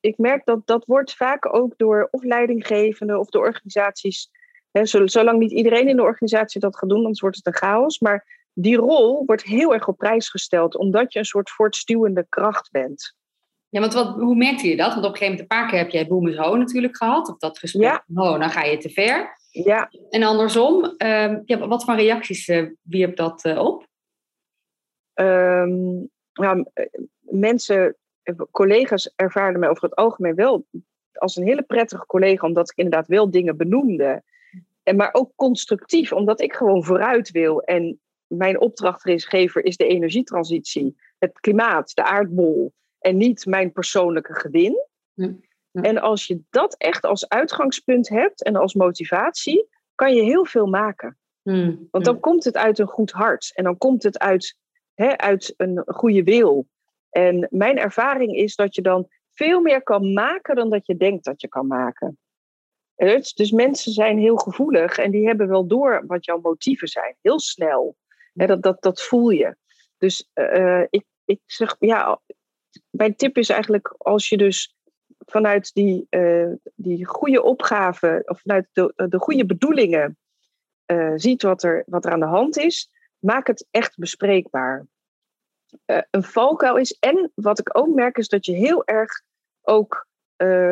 ik 0.00 0.18
merk 0.18 0.44
dat 0.44 0.66
dat 0.66 0.84
wordt 0.84 1.14
vaak 1.14 1.54
ook 1.54 1.72
door 1.76 2.08
of 2.10 2.22
leidinggevenden 2.22 3.18
of 3.18 3.28
de 3.28 3.38
organisaties. 3.38 4.30
Hè, 4.70 4.86
zolang 4.86 5.38
niet 5.38 5.52
iedereen 5.52 5.88
in 5.88 5.96
de 5.96 6.02
organisatie 6.02 6.60
dat 6.60 6.76
gaat 6.76 6.88
doen, 6.88 6.98
anders 6.98 7.20
wordt 7.20 7.36
het 7.36 7.46
een 7.46 7.56
chaos. 7.56 7.98
Maar 7.98 8.48
die 8.52 8.76
rol 8.76 9.22
wordt 9.26 9.42
heel 9.42 9.74
erg 9.74 9.88
op 9.88 9.96
prijs 9.96 10.28
gesteld, 10.28 10.76
omdat 10.76 11.12
je 11.12 11.18
een 11.18 11.24
soort 11.24 11.50
voortstuwende 11.50 12.26
kracht 12.28 12.70
bent. 12.70 13.18
Ja, 13.68 13.80
want 13.80 13.92
wat, 13.92 14.14
hoe 14.14 14.36
merkte 14.36 14.68
je 14.68 14.76
dat? 14.76 14.94
Want 14.94 15.06
op 15.06 15.10
een 15.12 15.16
gegeven 15.16 15.30
moment 15.30 15.40
een 15.40 15.58
paar 15.58 15.68
keer 15.68 15.78
heb 15.78 15.90
jij 15.90 16.06
boom 16.06 16.28
is 16.28 16.36
ho 16.36 16.56
natuurlijk 16.56 16.96
gehad. 16.96 17.28
Of 17.28 17.36
dat 17.36 17.58
gesprek, 17.58 17.82
ja. 17.82 18.04
oh, 18.14 18.38
dan 18.38 18.50
ga 18.50 18.62
je 18.62 18.76
te 18.76 18.90
ver. 18.90 19.38
Ja. 19.50 19.90
En 20.10 20.22
andersom, 20.22 20.84
uh, 20.84 21.36
ja, 21.44 21.66
wat 21.68 21.84
voor 21.84 21.94
reacties 21.94 22.48
uh, 22.48 22.70
wierp 22.82 23.16
dat 23.16 23.44
uh, 23.44 23.58
op? 23.58 23.86
Um, 25.14 26.10
ja, 26.32 26.64
mensen, 27.20 27.96
collega's 28.50 29.12
ervaren 29.16 29.60
mij 29.60 29.68
over 29.68 29.82
het 29.82 29.94
algemeen 29.94 30.34
wel 30.34 30.66
als 31.12 31.36
een 31.36 31.46
hele 31.46 31.62
prettige 31.62 32.06
collega, 32.06 32.46
omdat 32.46 32.70
ik 32.70 32.76
inderdaad 32.76 33.06
wel 33.06 33.30
dingen 33.30 33.56
benoemde. 33.56 34.22
En 34.82 34.96
maar 34.96 35.12
ook 35.12 35.32
constructief, 35.36 36.12
omdat 36.12 36.40
ik 36.40 36.52
gewoon 36.52 36.84
vooruit 36.84 37.30
wil. 37.30 37.62
En 37.62 38.00
mijn 38.26 38.60
opdrachtgever 38.60 39.64
is 39.64 39.76
de 39.76 39.86
energietransitie, 39.86 40.96
het 41.18 41.40
klimaat, 41.40 41.94
de 41.94 42.04
aardbol. 42.04 42.72
En 42.98 43.16
niet 43.16 43.46
mijn 43.46 43.72
persoonlijke 43.72 44.34
gewin. 44.34 44.86
Ja. 45.14 45.32
En 45.72 45.98
als 45.98 46.26
je 46.26 46.40
dat 46.50 46.74
echt 46.76 47.04
als 47.04 47.28
uitgangspunt 47.28 48.08
hebt 48.08 48.42
en 48.42 48.56
als 48.56 48.74
motivatie, 48.74 49.68
kan 49.94 50.14
je 50.14 50.22
heel 50.22 50.44
veel 50.44 50.66
maken. 50.66 51.18
Hmm. 51.42 51.88
Want 51.90 52.04
dan 52.04 52.20
komt 52.20 52.44
het 52.44 52.56
uit 52.56 52.78
een 52.78 52.86
goed 52.86 53.10
hart 53.10 53.52
en 53.54 53.64
dan 53.64 53.78
komt 53.78 54.02
het 54.02 54.18
uit, 54.18 54.56
hè, 54.94 55.18
uit 55.18 55.54
een 55.56 55.82
goede 55.86 56.22
wil. 56.22 56.66
En 57.10 57.48
mijn 57.50 57.78
ervaring 57.78 58.36
is 58.36 58.56
dat 58.56 58.74
je 58.74 58.82
dan 58.82 59.08
veel 59.32 59.60
meer 59.60 59.82
kan 59.82 60.12
maken 60.12 60.54
dan 60.54 60.70
dat 60.70 60.86
je 60.86 60.96
denkt 60.96 61.24
dat 61.24 61.40
je 61.40 61.48
kan 61.48 61.66
maken. 61.66 62.18
Dus, 63.34 63.50
mensen 63.50 63.92
zijn 63.92 64.18
heel 64.18 64.36
gevoelig 64.36 64.98
en 64.98 65.10
die 65.10 65.26
hebben 65.26 65.48
wel 65.48 65.66
door 65.66 66.04
wat 66.06 66.24
jouw 66.24 66.40
motieven 66.40 66.88
zijn, 66.88 67.16
heel 67.20 67.40
snel. 67.40 67.96
dat, 68.32 68.62
dat, 68.62 68.82
dat 68.82 69.02
voel 69.02 69.30
je. 69.30 69.56
Dus 69.98 70.30
uh, 70.34 70.82
ik, 70.90 71.04
ik 71.24 71.40
zeg, 71.46 71.76
ja, 71.78 72.20
mijn 72.90 73.16
tip 73.16 73.36
is 73.36 73.48
eigenlijk 73.48 73.94
als 73.98 74.28
je 74.28 74.36
dus 74.36 74.76
vanuit 75.18 75.74
die, 75.74 76.06
uh, 76.10 76.52
die 76.74 77.06
goede 77.06 77.42
opgave, 77.42 78.22
of 78.26 78.40
vanuit 78.40 78.68
de, 78.72 78.92
de 79.08 79.18
goede 79.18 79.46
bedoelingen 79.46 80.18
ziet 81.14 81.42
wat 81.42 81.62
er, 81.62 81.82
wat 81.86 82.04
er 82.04 82.12
aan 82.12 82.20
de 82.20 82.26
hand 82.26 82.56
is, 82.58 82.90
maak 83.18 83.46
het 83.46 83.66
echt 83.70 83.98
bespreekbaar. 83.98 84.86
Uh, 85.86 85.98
een 86.10 86.22
valkuil 86.22 86.76
is, 86.76 86.96
en 86.98 87.32
wat 87.34 87.58
ik 87.58 87.78
ook 87.78 87.94
merk, 87.94 88.18
is 88.18 88.28
dat 88.28 88.46
je 88.46 88.52
heel 88.52 88.84
erg 88.84 89.10
ook 89.62 90.08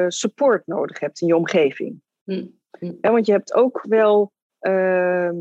support 0.09 0.67
nodig 0.67 1.01
hebt 1.01 1.21
in 1.21 1.27
je 1.27 1.37
omgeving. 1.37 2.01
Mm. 2.25 2.59
Mm. 2.81 2.99
want 3.01 3.27
je 3.27 3.33
hebt 3.33 3.55
ook 3.55 3.85
wel, 3.89 4.33
ehm, 4.59 5.37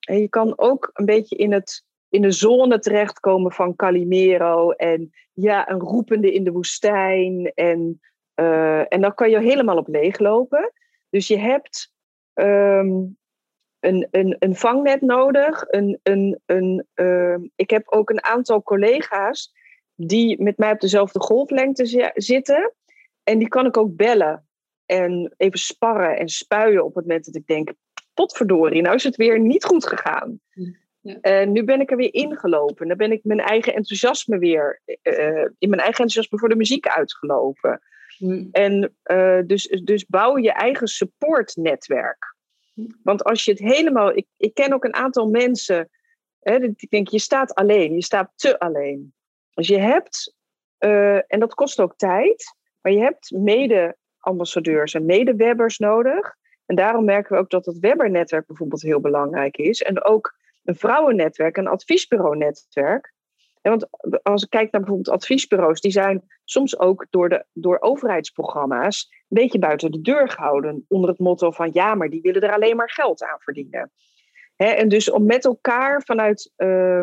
en 0.00 0.18
je 0.18 0.28
kan 0.28 0.58
ook 0.58 0.90
een 0.92 1.04
beetje 1.04 1.36
in 1.36 1.52
het 1.52 1.84
in 2.08 2.22
de 2.22 2.30
zone 2.30 2.78
terechtkomen 2.78 3.52
van 3.52 3.76
Calimero 3.76 4.70
en 4.70 5.10
ja, 5.32 5.70
een 5.70 5.80
roepende 5.80 6.32
in 6.32 6.44
de 6.44 6.52
woestijn 6.52 7.52
en 7.54 8.00
uh, 8.40 8.92
en 8.92 9.00
dan 9.00 9.14
kan 9.14 9.30
je 9.30 9.38
helemaal 9.38 9.76
op 9.76 9.88
leeg 9.88 10.18
lopen. 10.18 10.72
Dus 11.10 11.26
je 11.26 11.38
hebt 11.38 11.92
um, 12.34 13.18
een, 13.84 14.08
een, 14.10 14.36
een 14.38 14.54
vangnet 14.54 15.00
nodig. 15.00 15.64
Een, 15.68 16.00
een, 16.02 16.40
een, 16.46 16.86
uh, 16.94 17.36
ik 17.56 17.70
heb 17.70 17.88
ook 17.88 18.10
een 18.10 18.24
aantal 18.24 18.62
collega's 18.62 19.52
die 19.94 20.42
met 20.42 20.58
mij 20.58 20.70
op 20.70 20.80
dezelfde 20.80 21.20
golflengte 21.20 22.12
zitten. 22.14 22.72
En 23.22 23.38
die 23.38 23.48
kan 23.48 23.66
ik 23.66 23.76
ook 23.76 23.96
bellen 23.96 24.46
en 24.86 25.34
even 25.36 25.58
sparren 25.58 26.18
en 26.18 26.28
spuien 26.28 26.84
op 26.84 26.94
het 26.94 27.06
moment 27.06 27.24
dat 27.24 27.34
ik 27.34 27.46
denk: 27.46 27.72
potverdorie, 28.14 28.82
nou 28.82 28.94
is 28.94 29.04
het 29.04 29.16
weer 29.16 29.40
niet 29.40 29.64
goed 29.64 29.86
gegaan. 29.86 30.40
Ja. 31.00 31.18
En 31.20 31.52
nu 31.52 31.64
ben 31.64 31.80
ik 31.80 31.90
er 31.90 31.96
weer 31.96 32.14
ingelopen. 32.14 32.88
Dan 32.88 32.96
ben 32.96 33.12
ik 33.12 33.24
mijn 33.24 33.40
eigen 33.40 33.74
enthousiasme 33.74 34.38
weer, 34.38 34.80
uh, 34.86 35.48
in 35.58 35.68
mijn 35.68 35.80
eigen 35.80 36.04
enthousiasme 36.04 36.38
voor 36.38 36.48
de 36.48 36.56
muziek 36.56 36.86
uitgelopen. 36.86 37.80
Mm. 38.18 38.48
En 38.52 38.96
uh, 39.04 39.40
dus, 39.46 39.68
dus 39.84 40.06
bouw 40.06 40.38
je 40.38 40.52
eigen 40.52 40.86
supportnetwerk. 40.86 42.33
Want 43.02 43.24
als 43.24 43.44
je 43.44 43.50
het 43.50 43.60
helemaal. 43.60 44.16
Ik, 44.16 44.26
ik 44.36 44.54
ken 44.54 44.72
ook 44.72 44.84
een 44.84 44.94
aantal 44.94 45.28
mensen. 45.28 45.90
Hè, 46.40 46.56
ik 46.56 46.90
denk, 46.90 47.08
je 47.08 47.18
staat 47.18 47.54
alleen. 47.54 47.94
Je 47.94 48.02
staat 48.02 48.32
te 48.34 48.58
alleen. 48.58 49.14
Dus 49.54 49.68
je 49.68 49.78
hebt. 49.78 50.34
Uh, 50.78 51.32
en 51.32 51.40
dat 51.40 51.54
kost 51.54 51.80
ook 51.80 51.96
tijd. 51.96 52.56
Maar 52.80 52.92
je 52.92 53.00
hebt 53.00 53.30
mede-ambassadeurs 53.30 54.94
en 54.94 55.04
mede-webbers 55.04 55.78
nodig. 55.78 56.34
En 56.66 56.76
daarom 56.76 57.04
merken 57.04 57.32
we 57.32 57.38
ook 57.38 57.50
dat 57.50 57.66
het 57.66 57.78
webbernetwerk 57.78 58.46
bijvoorbeeld 58.46 58.82
heel 58.82 59.00
belangrijk 59.00 59.56
is. 59.56 59.82
En 59.82 60.04
ook 60.04 60.34
een 60.64 60.76
vrouwennetwerk, 60.76 61.56
een 61.56 61.66
adviesbureau-netwerk 61.66 63.13
want 63.70 63.88
als 64.22 64.42
ik 64.42 64.50
kijk 64.50 64.70
naar 64.70 64.80
bijvoorbeeld 64.80 65.16
adviesbureaus, 65.16 65.80
die 65.80 65.90
zijn 65.90 66.24
soms 66.44 66.78
ook 66.78 67.06
door, 67.10 67.28
de, 67.28 67.44
door 67.52 67.80
overheidsprogramma's 67.80 69.08
een 69.10 69.26
beetje 69.28 69.58
buiten 69.58 69.90
de 69.90 70.00
deur 70.00 70.28
gehouden. 70.28 70.84
Onder 70.88 71.10
het 71.10 71.18
motto 71.18 71.50
van 71.50 71.70
ja, 71.72 71.94
maar 71.94 72.08
die 72.08 72.20
willen 72.20 72.42
er 72.42 72.52
alleen 72.52 72.76
maar 72.76 72.90
geld 72.90 73.22
aan 73.22 73.38
verdienen. 73.38 73.90
en 74.56 74.88
dus 74.88 75.10
om 75.10 75.26
met 75.26 75.44
elkaar 75.44 76.02
vanuit 76.02 76.52
uh, 76.56 77.02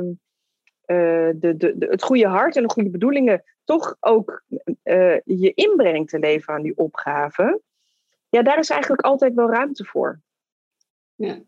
de, 0.86 1.54
de, 1.58 1.78
de, 1.78 1.86
het 1.90 2.04
goede 2.04 2.28
hart 2.28 2.56
en 2.56 2.64
de 2.64 2.70
goede 2.70 2.90
bedoelingen 2.90 3.44
toch 3.64 3.96
ook 4.00 4.44
uh, 4.84 5.20
je 5.24 5.52
inbreng 5.54 6.10
te 6.10 6.20
leveren 6.20 6.56
aan 6.56 6.62
die 6.62 6.78
opgave. 6.78 7.62
Ja, 8.30 8.42
daar 8.42 8.60
is 8.60 8.70
eigenlijk 8.70 9.02
altijd 9.02 9.34
wel 9.34 9.52
ruimte 9.52 9.86
voor. 9.86 10.22
Ja. 11.16 11.42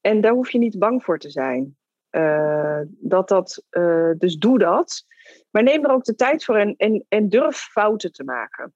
En 0.00 0.20
daar 0.20 0.32
hoef 0.32 0.50
je 0.50 0.58
niet 0.58 0.78
bang 0.78 1.04
voor 1.04 1.18
te 1.18 1.30
zijn. 1.30 1.76
Uh, 2.10 2.80
dat 2.86 3.28
dat, 3.28 3.64
uh, 3.70 4.10
dus 4.18 4.36
doe 4.36 4.58
dat. 4.58 5.04
Maar 5.50 5.62
neem 5.62 5.84
er 5.84 5.90
ook 5.90 6.04
de 6.04 6.14
tijd 6.14 6.44
voor 6.44 6.56
en, 6.56 6.74
en, 6.76 7.04
en 7.08 7.28
durf 7.28 7.56
fouten 7.56 8.12
te 8.12 8.24
maken. 8.24 8.74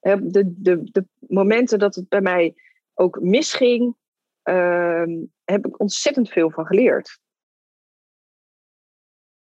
De, 0.00 0.54
de, 0.56 0.90
de 0.90 1.06
momenten 1.18 1.78
dat 1.78 1.94
het 1.94 2.08
bij 2.08 2.20
mij 2.20 2.54
ook 2.94 3.20
misging, 3.20 3.96
uh, 4.44 5.04
heb 5.44 5.66
ik 5.66 5.80
ontzettend 5.80 6.28
veel 6.28 6.50
van 6.50 6.66
geleerd. 6.66 7.20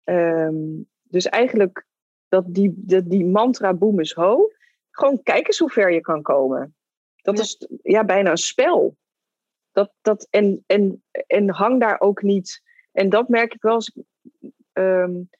Um, 0.04 0.88
dus 1.02 1.26
eigenlijk 1.26 1.86
dat 2.28 2.54
die, 2.54 2.74
die, 2.76 3.06
die 3.06 3.24
mantra 3.24 3.74
boom 3.74 4.00
is 4.00 4.12
ho. 4.12 4.50
Gewoon 4.90 5.22
kijk 5.22 5.46
eens 5.46 5.58
hoe 5.58 5.70
ver 5.70 5.92
je 5.92 6.00
kan 6.00 6.22
komen. 6.22 6.76
Dat 7.16 7.38
is 7.38 7.68
ja, 7.82 8.04
bijna 8.04 8.30
een 8.30 8.36
spel. 8.36 8.96
Dat, 9.76 9.92
dat, 10.00 10.26
en, 10.30 10.64
en, 10.66 11.02
en 11.26 11.50
hang 11.50 11.80
daar 11.80 12.00
ook 12.00 12.22
niet. 12.22 12.62
En 12.92 13.08
dat 13.08 13.28
merk 13.28 13.54
ik 13.54 13.62
wel 13.62 13.74
als 13.74 13.88
ik 13.88 14.04
um, 14.72 15.30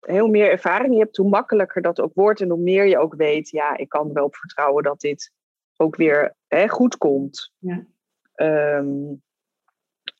heel 0.00 0.26
meer 0.26 0.50
ervaring 0.50 0.98
hebt, 0.98 1.16
hoe 1.16 1.28
makkelijker 1.28 1.82
dat 1.82 2.00
ook 2.00 2.14
wordt. 2.14 2.40
En 2.40 2.48
hoe 2.48 2.60
meer 2.60 2.84
je 2.84 2.98
ook 2.98 3.14
weet, 3.14 3.50
ja, 3.50 3.76
ik 3.76 3.88
kan 3.88 4.08
er 4.08 4.14
wel 4.14 4.24
op 4.24 4.36
vertrouwen 4.36 4.82
dat 4.82 5.00
dit 5.00 5.32
ook 5.76 5.96
weer 5.96 6.34
hè, 6.46 6.68
goed 6.68 6.96
komt. 6.96 7.52
Ja. 7.58 7.86
Um, 8.78 9.22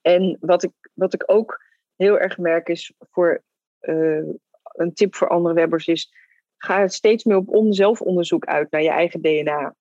en 0.03 0.37
wat 0.41 0.63
ik, 0.63 0.73
wat 0.93 1.15
ik 1.15 1.23
ook 1.27 1.65
heel 1.97 2.19
erg 2.19 2.39
merk 2.39 2.69
is 2.69 2.93
voor 3.11 3.43
uh, 3.81 4.29
een 4.63 4.95
tip 4.95 5.15
voor 5.15 5.29
andere 5.29 5.55
webbers 5.55 5.87
is: 5.87 6.13
ga 6.57 6.89
steeds 6.89 7.25
meer 7.25 7.37
op 7.37 7.67
zelfonderzoek 7.69 8.45
uit 8.45 8.71
naar 8.71 8.83
je 8.83 8.91
eigen 8.91 9.23
DNA. 9.23 9.75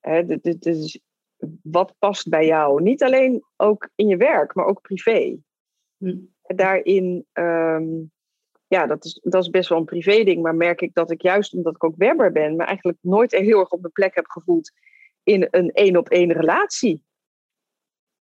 Hè, 0.00 0.26
dit, 0.26 0.42
dit 0.42 0.66
is, 0.66 1.00
wat 1.62 1.94
past 1.98 2.28
bij 2.28 2.46
jou? 2.46 2.82
Niet 2.82 3.02
alleen 3.02 3.44
ook 3.56 3.88
in 3.94 4.06
je 4.06 4.16
werk, 4.16 4.54
maar 4.54 4.66
ook 4.66 4.80
privé. 4.80 5.36
Hm. 5.96 6.18
Daarin, 6.42 7.26
um, 7.32 8.12
ja, 8.66 8.86
dat 8.86 9.04
is, 9.04 9.20
dat 9.22 9.42
is 9.42 9.50
best 9.50 9.68
wel 9.68 9.78
een 9.78 9.84
privé 9.84 10.24
ding, 10.24 10.42
maar 10.42 10.54
merk 10.54 10.80
ik 10.80 10.94
dat 10.94 11.10
ik 11.10 11.22
juist 11.22 11.54
omdat 11.54 11.74
ik 11.74 11.84
ook 11.84 11.96
webber 11.96 12.32
ben, 12.32 12.56
me 12.56 12.64
eigenlijk 12.64 12.98
nooit 13.00 13.32
heel 13.32 13.58
erg 13.58 13.70
op 13.70 13.80
mijn 13.80 13.92
plek 13.92 14.14
heb 14.14 14.26
gevoeld 14.26 14.72
in 15.22 15.48
een 15.50 15.70
één 15.70 15.96
op 15.96 16.08
één 16.08 16.32
relatie. 16.32 17.04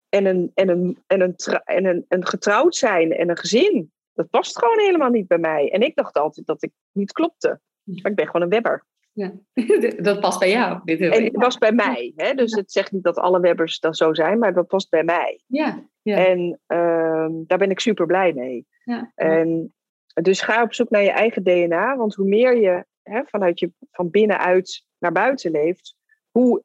En, 0.09 0.25
een, 0.25 0.51
en, 0.53 0.69
een, 0.69 1.03
en, 1.07 1.21
een, 1.21 1.35
en 1.63 1.85
een, 1.85 2.05
een 2.07 2.27
getrouwd 2.27 2.75
zijn 2.75 3.11
en 3.11 3.29
een 3.29 3.37
gezin. 3.37 3.91
Dat 4.13 4.29
past 4.29 4.57
gewoon 4.57 4.79
helemaal 4.79 5.09
niet 5.09 5.27
bij 5.27 5.37
mij. 5.37 5.71
En 5.71 5.81
ik 5.81 5.95
dacht 5.95 6.17
altijd 6.17 6.45
dat 6.45 6.63
ik 6.63 6.71
niet 6.91 7.11
klopte. 7.11 7.59
Hm. 7.83 8.01
Maar 8.01 8.11
ik 8.11 8.17
ben 8.17 8.25
gewoon 8.25 8.41
een 8.41 8.49
webber. 8.49 8.85
Ja, 9.13 9.33
dat 9.97 10.19
past 10.19 10.39
bij 10.39 10.49
jou. 10.49 10.79
Dit 10.83 10.99
en 10.99 11.23
het 11.23 11.31
past 11.31 11.59
bij 11.59 11.71
mij. 11.71 12.13
Hè? 12.15 12.33
Dus 12.33 12.55
het 12.55 12.71
zegt 12.71 12.91
niet 12.91 13.03
dat 13.03 13.17
alle 13.17 13.39
webbers 13.39 13.79
dat 13.79 13.97
zo 13.97 14.13
zijn, 14.13 14.39
maar 14.39 14.53
dat 14.53 14.67
past 14.67 14.89
bij 14.89 15.03
mij. 15.03 15.41
Ja, 15.47 15.87
ja. 16.01 16.25
En 16.25 16.59
uh, 16.67 17.27
daar 17.47 17.57
ben 17.57 17.69
ik 17.69 17.79
super 17.79 18.05
blij 18.05 18.33
mee. 18.33 18.67
Ja, 18.83 19.11
en 19.15 19.73
dus 20.13 20.41
ga 20.41 20.63
op 20.63 20.73
zoek 20.73 20.89
naar 20.89 21.03
je 21.03 21.11
eigen 21.11 21.43
DNA, 21.43 21.97
want 21.97 22.15
hoe 22.15 22.27
meer 22.27 22.57
je 22.57 22.85
hè, 23.03 23.21
vanuit 23.25 23.59
je 23.59 23.71
van 23.91 24.09
binnenuit 24.09 24.85
naar 24.97 25.11
buiten 25.11 25.51
leeft, 25.51 25.95
hoe, 26.29 26.63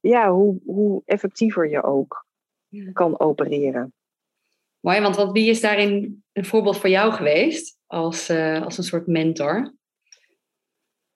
ja, 0.00 0.30
hoe, 0.30 0.60
hoe 0.64 1.02
effectiever 1.04 1.70
je 1.70 1.82
ook 1.82 2.26
kan 2.92 3.20
opereren. 3.20 3.92
Mooi, 4.80 5.00
want 5.00 5.16
wat, 5.16 5.32
wie 5.32 5.50
is 5.50 5.60
daarin 5.60 6.24
een 6.32 6.44
voorbeeld 6.44 6.78
voor 6.78 6.90
jou 6.90 7.12
geweest 7.12 7.78
als, 7.86 8.30
uh, 8.30 8.62
als 8.62 8.78
een 8.78 8.84
soort 8.84 9.06
mentor? 9.06 9.74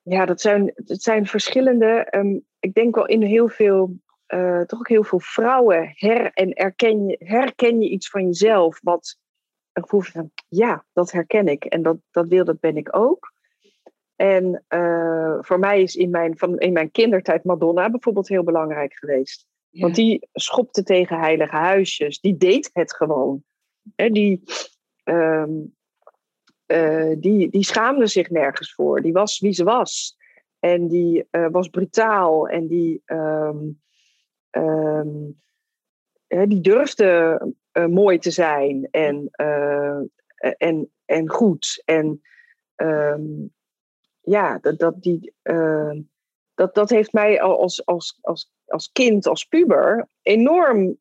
Ja, 0.03 0.25
dat 0.25 0.41
zijn, 0.41 0.71
dat 0.75 1.01
zijn 1.01 1.25
verschillende. 1.25 2.07
Um, 2.11 2.45
ik 2.59 2.73
denk 2.73 2.95
wel 2.95 3.07
in 3.07 3.21
heel 3.21 3.49
veel, 3.49 3.95
uh, 4.27 4.61
toch 4.61 4.79
ook 4.79 4.87
heel 4.87 5.03
veel 5.03 5.19
vrouwen 5.19 5.91
her 5.93 6.31
en 6.33 6.49
herken 6.53 7.05
je, 7.05 7.15
herken 7.19 7.81
je 7.81 7.89
iets 7.89 8.09
van 8.09 8.25
jezelf. 8.25 8.79
Wat 8.81 9.17
een 9.71 9.83
gevoel 9.83 10.01
van, 10.01 10.31
ja, 10.47 10.85
dat 10.93 11.11
herken 11.11 11.47
ik 11.47 11.65
en 11.65 11.81
dat, 11.81 11.97
dat 12.11 12.27
wil, 12.27 12.45
dat 12.45 12.59
ben 12.59 12.77
ik 12.77 12.95
ook. 12.95 13.33
En 14.15 14.63
uh, 14.69 15.37
voor 15.41 15.59
mij 15.59 15.81
is 15.81 15.95
in 15.95 16.09
mijn, 16.09 16.37
van, 16.37 16.59
in 16.59 16.73
mijn 16.73 16.91
kindertijd 16.91 17.43
Madonna 17.43 17.89
bijvoorbeeld 17.89 18.27
heel 18.27 18.43
belangrijk 18.43 18.93
geweest. 18.93 19.45
Want 19.69 19.95
die 19.95 20.27
schopte 20.33 20.83
tegen 20.83 21.19
heilige 21.19 21.55
huisjes. 21.55 22.19
Die 22.19 22.37
deed 22.37 22.69
het 22.73 22.95
gewoon. 22.95 23.43
He, 23.95 24.09
die, 24.09 24.43
um, 25.03 25.75
uh, 26.67 27.15
die, 27.17 27.49
die 27.49 27.63
schaamde 27.63 28.07
zich 28.07 28.29
nergens 28.29 28.73
voor. 28.73 29.01
Die 29.01 29.13
was 29.13 29.39
wie 29.39 29.53
ze 29.53 29.63
was. 29.63 30.17
En 30.59 30.87
die 30.87 31.27
uh, 31.31 31.47
was 31.51 31.67
brutaal. 31.67 32.47
En 32.47 32.67
die, 32.67 33.01
um, 33.05 33.81
um, 34.51 35.41
die 36.27 36.61
durfde 36.61 37.41
uh, 37.73 37.85
mooi 37.85 38.17
te 38.17 38.31
zijn. 38.31 38.87
En, 38.91 39.29
en, 40.57 40.91
en 41.05 41.29
goed. 41.29 41.81
En 41.85 42.21
ja, 44.21 44.57
dat, 44.59 44.79
dat, 44.79 45.01
die, 45.01 45.33
dat, 46.53 46.75
dat 46.75 46.89
heeft 46.89 47.13
mij 47.13 47.41
als, 47.41 47.85
als, 47.85 48.17
als, 48.21 48.51
als 48.65 48.91
kind, 48.91 49.27
als 49.27 49.45
puber, 49.45 50.07
enorm 50.21 50.97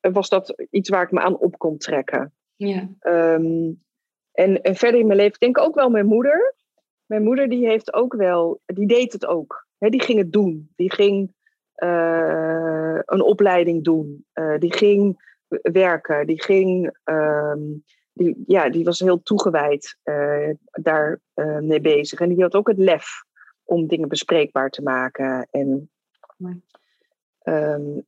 was 0.00 0.28
dat 0.28 0.66
iets 0.70 0.88
waar 0.88 1.02
ik 1.02 1.10
me 1.10 1.20
aan 1.20 1.38
op 1.38 1.58
kon 1.58 1.78
trekken. 1.78 2.32
Ja. 2.56 2.88
Um, 3.00 3.83
en, 4.34 4.62
en 4.62 4.74
verder 4.74 5.00
in 5.00 5.06
mijn 5.06 5.18
leven, 5.18 5.34
ik 5.34 5.40
denk 5.40 5.58
ook 5.58 5.74
wel 5.74 5.90
mijn 5.90 6.06
moeder. 6.06 6.54
Mijn 7.06 7.22
moeder 7.22 7.48
die 7.48 7.66
heeft 7.66 7.92
ook 7.94 8.14
wel, 8.14 8.60
die 8.66 8.86
deed 8.86 9.12
het 9.12 9.26
ook. 9.26 9.66
He, 9.78 9.88
die 9.88 10.02
ging 10.02 10.18
het 10.18 10.32
doen. 10.32 10.72
Die 10.76 10.92
ging 10.92 11.34
uh, 11.76 12.98
een 13.04 13.22
opleiding 13.22 13.84
doen. 13.84 14.26
Uh, 14.34 14.58
die 14.58 14.72
ging 14.72 15.32
werken. 15.62 16.26
Die 16.26 16.42
ging, 16.42 16.96
um, 17.04 17.84
die, 18.12 18.44
ja, 18.46 18.70
die 18.70 18.84
was 18.84 18.98
heel 18.98 19.22
toegewijd 19.22 19.98
uh, 20.04 20.50
daar 20.70 21.20
mee 21.60 21.80
bezig. 21.80 22.20
En 22.20 22.28
die 22.28 22.42
had 22.42 22.54
ook 22.54 22.68
het 22.68 22.78
lef 22.78 23.24
om 23.64 23.86
dingen 23.86 24.08
bespreekbaar 24.08 24.70
te 24.70 24.82
maken. 24.82 25.48
En, 25.50 25.90
um, 27.42 28.06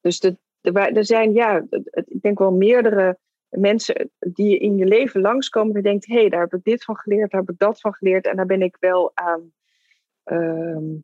dus 0.00 0.20
de, 0.20 0.36
er 0.72 1.04
zijn, 1.04 1.32
ja, 1.32 1.66
ik 1.94 2.22
denk 2.22 2.38
wel 2.38 2.52
meerdere 2.52 3.18
mensen 3.58 4.10
die 4.18 4.58
in 4.58 4.76
je 4.76 4.84
leven 4.84 5.20
langskomen, 5.20 5.74
die 5.74 5.82
denkt, 5.82 6.06
hé, 6.06 6.14
hey, 6.14 6.28
daar 6.28 6.40
heb 6.40 6.54
ik 6.54 6.64
dit 6.64 6.84
van 6.84 6.96
geleerd, 6.96 7.30
daar 7.30 7.40
heb 7.40 7.50
ik 7.50 7.58
dat 7.58 7.80
van 7.80 7.94
geleerd. 7.94 8.26
En 8.26 8.36
daar 8.36 8.46
ben 8.46 8.62
ik 8.62 8.76
wel 8.80 9.10
aan, 9.14 9.52
uh, 10.24 10.98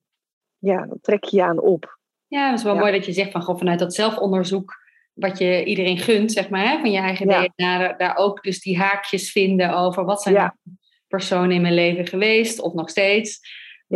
ja, 0.59 0.87
dan 0.87 0.99
trek 1.01 1.25
je 1.25 1.37
je 1.37 1.43
aan 1.43 1.61
op. 1.61 1.99
Ja, 2.27 2.51
het 2.51 2.59
is 2.59 2.65
wel 2.65 2.77
mooi 2.77 2.93
dat 2.93 3.07
je 3.07 3.12
zegt 3.12 3.31
van, 3.31 3.43
goh, 3.43 3.59
vanuit 3.59 3.79
dat 3.79 3.95
zelfonderzoek, 3.95 4.75
wat 5.12 5.38
je 5.38 5.65
iedereen 5.65 5.99
gunt, 5.99 6.33
zeg 6.33 6.49
maar, 6.49 6.69
hè, 6.69 6.79
van 6.79 6.91
je 6.91 6.99
eigen 6.99 7.29
ja. 7.29 7.49
DNA, 7.49 7.93
daar 7.93 8.17
ook 8.17 8.43
dus 8.43 8.61
die 8.61 8.79
haakjes 8.79 9.33
vinden 9.33 9.77
over 9.77 10.05
wat 10.05 10.23
zijn 10.23 10.35
ja. 10.35 10.57
personen 11.09 11.51
in 11.51 11.62
mijn 11.62 11.75
leven 11.75 12.07
geweest, 12.07 12.61
of 12.61 12.73
nog 12.73 12.91
steeds 12.91 13.41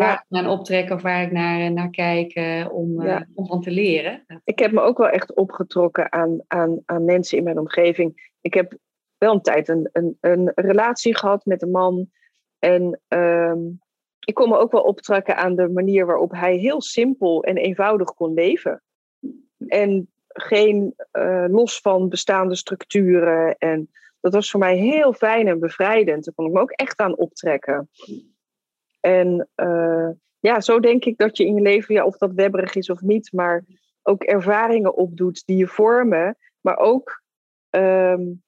waar 0.01 0.13
ik 0.13 0.25
naar 0.29 0.51
optrekken 0.51 0.95
of 0.97 1.03
waar 1.03 1.23
ik 1.23 1.33
naar, 1.33 1.73
naar 1.73 1.91
kijk 1.91 2.41
om, 2.71 3.01
uh, 3.01 3.21
om 3.35 3.47
van 3.47 3.61
te 3.61 3.71
leren. 3.71 4.25
Ik 4.45 4.59
heb 4.59 4.73
me 4.73 4.81
ook 4.81 4.99
wel 4.99 5.09
echt 5.09 5.35
opgetrokken 5.35 6.13
aan, 6.13 6.41
aan, 6.47 6.83
aan 6.85 7.05
mensen 7.05 7.39
in 7.39 7.45
mijn 7.45 7.59
omgeving. 7.59 8.35
Ik 8.41 8.55
heb 8.55 8.79
wel 9.19 9.33
een 9.33 9.41
tijd 9.41 9.69
een, 9.69 9.89
een, 9.93 10.17
een 10.21 10.53
relatie 10.55 11.17
gehad 11.17 11.45
met 11.45 11.63
een 11.63 11.71
man. 11.71 12.11
En 12.59 13.01
um, 13.09 13.81
ik 14.21 14.35
kon 14.35 14.49
me 14.49 14.59
ook 14.59 14.73
wel 14.73 14.83
optrekken 14.83 15.37
aan 15.37 15.57
de 15.57 15.69
manier 15.69 16.07
waarop 16.07 16.31
hij 16.31 16.57
heel 16.57 16.83
simpel 16.83 17.43
en 17.43 17.57
eenvoudig 17.57 18.15
kon 18.15 18.35
leven. 18.35 18.83
En 19.67 20.11
geen 20.29 20.95
uh, 21.13 21.45
los 21.49 21.81
van 21.81 22.09
bestaande 22.09 22.57
structuren. 22.57 23.57
En 23.59 23.91
dat 24.21 24.35
was 24.35 24.51
voor 24.51 24.61
mij 24.61 24.77
heel 24.77 25.13
fijn 25.13 25.49
en 25.49 25.59
bevrijdend. 25.59 26.25
Daar 26.25 26.35
kon 26.35 26.47
ik 26.47 26.53
me 26.53 26.61
ook 26.61 26.71
echt 26.71 27.01
aan 27.01 27.17
optrekken. 27.17 27.89
En 29.07 29.49
uh, 29.57 30.09
ja, 30.39 30.61
zo 30.61 30.81
denk 30.81 31.05
ik 31.05 31.19
dat 31.19 31.37
je 31.37 31.47
in 31.47 31.55
je 31.55 31.61
leven, 31.61 31.95
ja, 31.95 32.05
of 32.05 32.17
dat 32.17 32.33
webberig 32.33 32.75
is 32.75 32.91
of 32.91 33.01
niet, 33.01 33.33
maar 33.33 33.65
ook 34.03 34.23
ervaringen 34.23 34.97
opdoet 34.97 35.47
die 35.47 35.57
je 35.57 35.67
vormen, 35.67 36.37
maar 36.61 36.77
ook 36.77 37.23
um, 37.71 38.43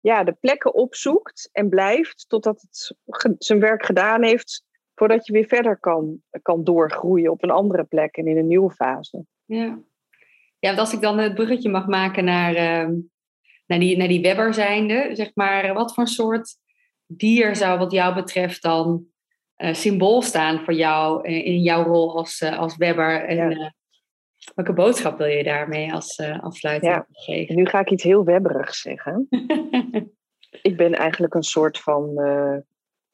ja, 0.00 0.24
de 0.24 0.32
plekken 0.32 0.74
opzoekt 0.74 1.48
en 1.52 1.68
blijft 1.68 2.24
totdat 2.28 2.60
het 2.60 2.96
zijn 3.38 3.60
werk 3.60 3.84
gedaan 3.84 4.22
heeft, 4.22 4.64
voordat 4.94 5.26
je 5.26 5.32
weer 5.32 5.46
verder 5.46 5.78
kan, 5.78 6.22
kan 6.42 6.64
doorgroeien 6.64 7.30
op 7.30 7.42
een 7.42 7.50
andere 7.50 7.84
plek 7.84 8.16
en 8.16 8.26
in 8.26 8.36
een 8.36 8.46
nieuwe 8.46 8.70
fase. 8.70 9.24
Ja, 9.44 9.78
ja 10.58 10.74
als 10.74 10.92
ik 10.92 11.00
dan 11.00 11.18
het 11.18 11.34
bruggetje 11.34 11.70
mag 11.70 11.86
maken 11.86 12.24
naar, 12.24 12.52
uh, 12.52 12.96
naar, 13.66 13.78
die, 13.78 13.96
naar 13.96 14.08
die 14.08 14.22
webber 14.22 14.54
zijnde, 14.54 15.10
zeg 15.12 15.30
maar, 15.34 15.74
wat 15.74 15.94
voor 15.94 16.08
soort 16.08 16.56
dier 17.06 17.56
zou 17.56 17.78
wat 17.78 17.92
jou 17.92 18.14
betreft 18.14 18.62
dan 18.62 19.14
symbool 19.56 20.22
staan 20.22 20.64
voor 20.64 20.74
jou 20.74 21.28
in 21.28 21.62
jouw 21.62 21.82
rol 21.82 22.16
als, 22.16 22.40
uh, 22.40 22.58
als 22.58 22.76
webber. 22.76 23.24
En 23.24 23.36
ja. 23.36 23.50
uh, 23.50 23.70
welke 24.54 24.72
boodschap 24.72 25.18
wil 25.18 25.26
je 25.26 25.44
daarmee 25.44 25.92
als 25.92 26.20
afsluiting 26.40 26.92
ja. 26.92 27.06
geven? 27.10 27.56
Nu 27.56 27.66
ga 27.66 27.80
ik 27.80 27.90
iets 27.90 28.02
heel 28.02 28.24
webberigs 28.24 28.80
zeggen. 28.80 29.26
ik 30.62 30.76
ben 30.76 30.94
eigenlijk 30.94 31.34
een 31.34 31.42
soort 31.42 31.78
van 31.78 32.14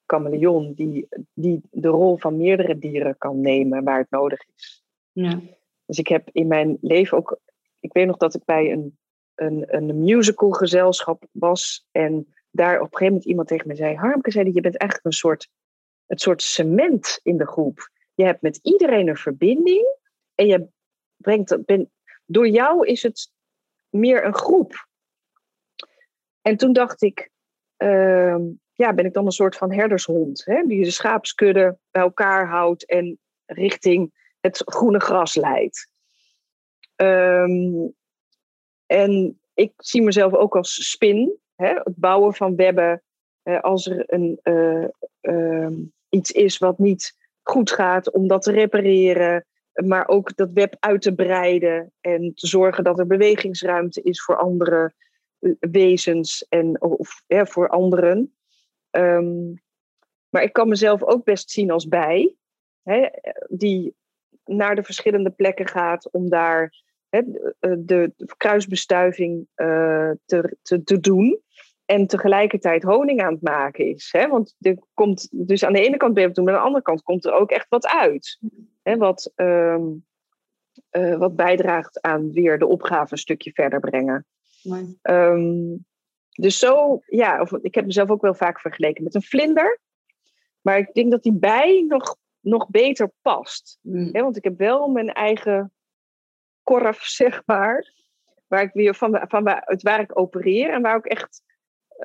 chameleon 0.07 0.73
die, 0.75 1.09
die 1.35 1.61
de 1.71 1.89
rol 1.89 2.17
van 2.17 2.37
meerdere 2.37 2.79
dieren 2.79 3.19
kan 3.19 3.41
nemen 3.41 3.85
waar 3.85 3.99
het 3.99 4.11
nodig 4.11 4.41
is. 4.55 4.85
Ja. 5.13 5.41
Dus 5.87 5.99
ik 5.99 6.09
heb 6.09 6.29
in 6.33 6.47
mijn 6.47 6.79
leven 6.81 7.19
ook. 7.19 7.39
Ik 7.81 7.93
weet 7.93 8.07
nog 8.07 8.17
dat 8.17 8.35
ik 8.35 8.45
bij 8.45 8.73
een, 8.73 8.99
een, 9.35 9.65
een 9.67 10.05
musical 10.05 10.51
gezelschap 10.51 11.27
was. 11.33 11.87
En 11.91 12.35
daar 12.51 12.75
op 12.75 12.81
een 12.81 12.89
gegeven 12.91 13.07
moment 13.07 13.25
iemand 13.25 13.49
tegen 13.49 13.69
me 13.69 13.77
zei: 13.77 13.97
Harmke, 13.97 14.31
zei 14.31 14.53
je 14.53 14.61
bent 14.61 14.77
eigenlijk 14.77 15.05
een 15.05 15.19
soort 15.19 15.49
het 16.07 16.21
soort 16.21 16.43
cement 16.43 17.21
in 17.23 17.37
de 17.37 17.47
groep. 17.47 17.91
Je 18.15 18.25
hebt 18.25 18.43
met 18.43 18.59
iedereen 18.63 19.09
een 19.09 19.17
verbinding 19.17 19.97
en 20.35 20.47
je 20.47 20.69
brengt, 21.17 21.65
ben, 21.65 21.91
door 22.27 22.49
jou 22.49 22.87
is 22.87 23.03
het 23.03 23.31
meer 23.89 24.25
een 24.25 24.35
groep. 24.35 24.87
En 26.41 26.57
toen 26.57 26.73
dacht 26.73 27.03
ik, 27.03 27.31
uh, 27.79 28.37
ja, 28.73 28.95
ben 28.95 29.05
ik 29.05 29.13
dan 29.13 29.27
een 29.27 29.33
soort 29.33 29.57
van 29.57 29.73
herdershond, 29.73 30.45
hè, 30.45 30.63
die 30.67 30.85
de 30.85 30.91
schaapskudde 30.91 31.79
bij 31.91 32.03
elkaar 32.03 32.49
houdt 32.49 32.87
en 32.87 33.19
richting 33.47 34.13
het 34.41 34.63
groene 34.65 35.01
gras 35.01 35.35
leidt. 35.35 35.91
Um, 36.97 37.95
en 38.87 39.41
ik 39.55 39.73
zie 39.77 40.03
mezelf 40.03 40.35
ook 40.35 40.57
als 40.57 40.91
spin, 40.91 41.39
hè, 41.55 41.75
het 41.75 41.97
bouwen 41.97 42.35
van 42.35 42.57
webben. 42.57 43.03
Uh, 43.45 43.61
als 43.61 43.87
er 43.87 44.05
een, 44.07 44.41
uh, 45.23 45.69
iets 46.09 46.31
is 46.31 46.59
wat 46.59 46.79
niet 46.79 47.17
goed 47.43 47.71
gaat, 47.71 48.11
om 48.11 48.27
dat 48.29 48.43
te 48.43 48.53
repareren. 48.53 49.47
Maar 49.73 50.09
ook 50.09 50.37
dat 50.37 50.51
web 50.53 50.77
uit 50.81 51.03
te 51.03 51.15
breiden 51.15 51.93
en 52.01 52.35
te 52.35 52.47
zorgen 52.47 52.85
dat 52.85 52.99
er 52.99 53.07
bewegingsruimte 53.07 54.03
is 54.03 54.23
voor 54.23 54.37
andere 54.37 54.93
eh, 55.39 55.53
wezens 55.59 56.47
en 56.49 56.83
of, 56.83 57.23
voor 57.29 57.69
anderen. 57.69 58.35
Um, 58.91 59.63
maar 60.29 60.43
ik 60.43 60.53
kan 60.53 60.69
mezelf 60.69 61.03
ook 61.03 61.25
best 61.25 61.51
zien 61.51 61.71
als 61.71 61.89
bij, 61.89 62.37
hè, 62.83 63.09
die 63.49 63.95
naar 64.45 64.75
de 64.75 64.83
verschillende 64.83 65.31
plekken 65.31 65.69
gaat 65.69 66.11
om 66.11 66.29
daar 66.29 66.75
hè, 67.09 67.21
de, 67.79 68.13
kruisbestuiving 68.37 69.47
te, 70.25 70.57
te 70.85 71.01
doen 71.01 71.43
en 71.93 72.07
tegelijkertijd 72.07 72.83
honing 72.83 73.23
aan 73.23 73.33
het 73.33 73.43
maken 73.43 73.87
is. 73.87 74.09
Hè? 74.13 74.29
Want 74.29 74.55
er 74.61 74.79
komt 74.95 75.29
dus 75.31 75.65
aan 75.65 75.73
de 75.73 75.85
ene 75.85 75.97
kant 75.97 76.13
ben 76.13 76.23
je 76.23 76.29
het 76.29 76.37
doen, 76.37 76.45
maar 76.45 76.55
aan 76.55 76.61
de 76.61 76.67
andere 76.67 76.85
kant 76.85 77.03
komt 77.03 77.25
er 77.25 77.33
ook 77.33 77.51
echt 77.51 77.67
wat 77.69 77.87
uit. 77.87 78.39
Hè? 78.83 78.97
Wat, 78.97 79.33
um, 79.37 80.05
uh, 80.91 81.17
wat 81.17 81.37
bijdraagt 81.37 82.01
aan 82.01 82.33
weer 82.33 82.59
de 82.59 82.67
opgave 82.67 83.13
een 83.13 83.19
stukje 83.19 83.53
verder 83.53 83.81
brengen. 83.81 84.27
Um, 85.03 85.87
dus 86.31 86.59
zo, 86.59 87.01
ja, 87.07 87.41
of, 87.41 87.53
ik 87.53 87.75
heb 87.75 87.87
mezelf 87.87 88.11
ook 88.11 88.23
wel 88.23 88.35
vaak 88.35 88.61
vergeleken 88.61 89.05
met 89.05 89.15
een 89.15 89.23
vlinder. 89.23 89.81
Maar 90.61 90.79
ik 90.79 90.93
denk 90.93 91.11
dat 91.11 91.23
die 91.23 91.39
bij 91.39 91.85
nog, 91.89 92.17
nog 92.41 92.69
beter 92.69 93.13
past. 93.23 93.79
Mm. 93.81 94.09
Hè? 94.13 94.23
Want 94.23 94.37
ik 94.37 94.45
heb 94.45 94.59
wel 94.59 94.89
mijn 94.89 95.13
eigen 95.13 95.73
korf, 96.63 97.03
zeg 97.23 97.43
maar. 97.47 97.93
Waar 98.47 98.63
ik 98.63 98.73
weer 98.73 98.95
van, 98.95 99.25
van 99.29 99.45
waar, 99.45 99.79
waar 99.83 100.01
ik 100.01 100.19
opereer 100.19 100.71
en 100.71 100.83
waar 100.83 100.97
ook 100.97 101.07
echt 101.07 101.43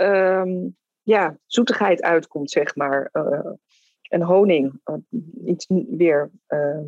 um, 0.02 0.76
ja, 1.02 1.38
zoetigheid 1.46 2.02
uitkomt, 2.02 2.52
zeg 2.52 2.76
maar. 2.76 3.10
Uh, 3.14 3.52
en 4.02 4.22
honing. 4.22 4.82
Uh, 4.86 4.96
iets 5.46 5.66
weer 5.88 6.32
uh, 6.48 6.80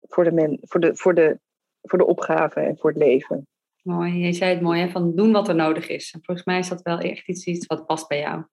voor, 0.00 0.24
de 0.24 0.32
men, 0.32 0.58
voor, 0.60 0.80
de, 0.80 0.96
voor, 0.96 1.14
de, 1.14 1.38
voor 1.82 1.98
de 1.98 2.06
opgave 2.06 2.60
en 2.60 2.78
voor 2.78 2.90
het 2.90 2.98
leven. 2.98 3.46
Mooi, 3.82 4.26
je 4.26 4.32
zei 4.32 4.52
het 4.52 4.62
mooi, 4.62 4.80
hè? 4.80 4.88
van 4.88 5.14
doen 5.14 5.32
wat 5.32 5.48
er 5.48 5.54
nodig 5.54 5.88
is. 5.88 6.12
En 6.12 6.20
volgens 6.22 6.46
mij 6.46 6.58
is 6.58 6.68
dat 6.68 6.82
wel 6.82 6.98
echt 6.98 7.28
iets, 7.28 7.46
iets 7.46 7.66
wat 7.66 7.86
past 7.86 8.08
bij 8.08 8.18
jou. 8.18 8.44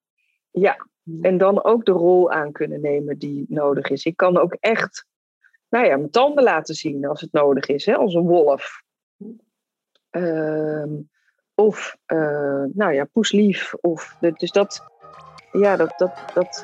Ja, 0.52 0.88
en 1.22 1.38
dan 1.38 1.64
ook 1.64 1.86
de 1.86 1.92
rol 1.92 2.32
aan 2.32 2.52
kunnen 2.52 2.82
nemen 2.82 3.18
die 3.18 3.46
nodig 3.48 3.90
is. 3.90 4.06
Ik 4.06 4.18
kan 4.18 4.38
ook 4.38 4.54
echt, 4.60 5.08
nou 5.70 5.86
ja, 5.86 5.98
mijn 5.98 6.10
tanden 6.10 6.44
laten 6.44 6.76
zien 6.76 7.06
als 7.06 7.22
het 7.22 7.32
nodig 7.32 7.66
is, 7.68 7.86
hè? 7.86 7.96
als 7.96 8.14
een 8.14 8.28
wolf. 8.28 8.84
Uh, 10.12 10.86
of, 11.58 11.98
uh, 12.08 12.64
nou 12.74 12.94
ja, 12.94 13.06
poeslief. 13.14 13.74
Of, 13.82 14.16
dus 14.20 14.52
dat, 14.52 14.84
ja, 15.52 15.76
dat, 15.76 15.94
dat, 15.98 16.12
dat, 16.34 16.64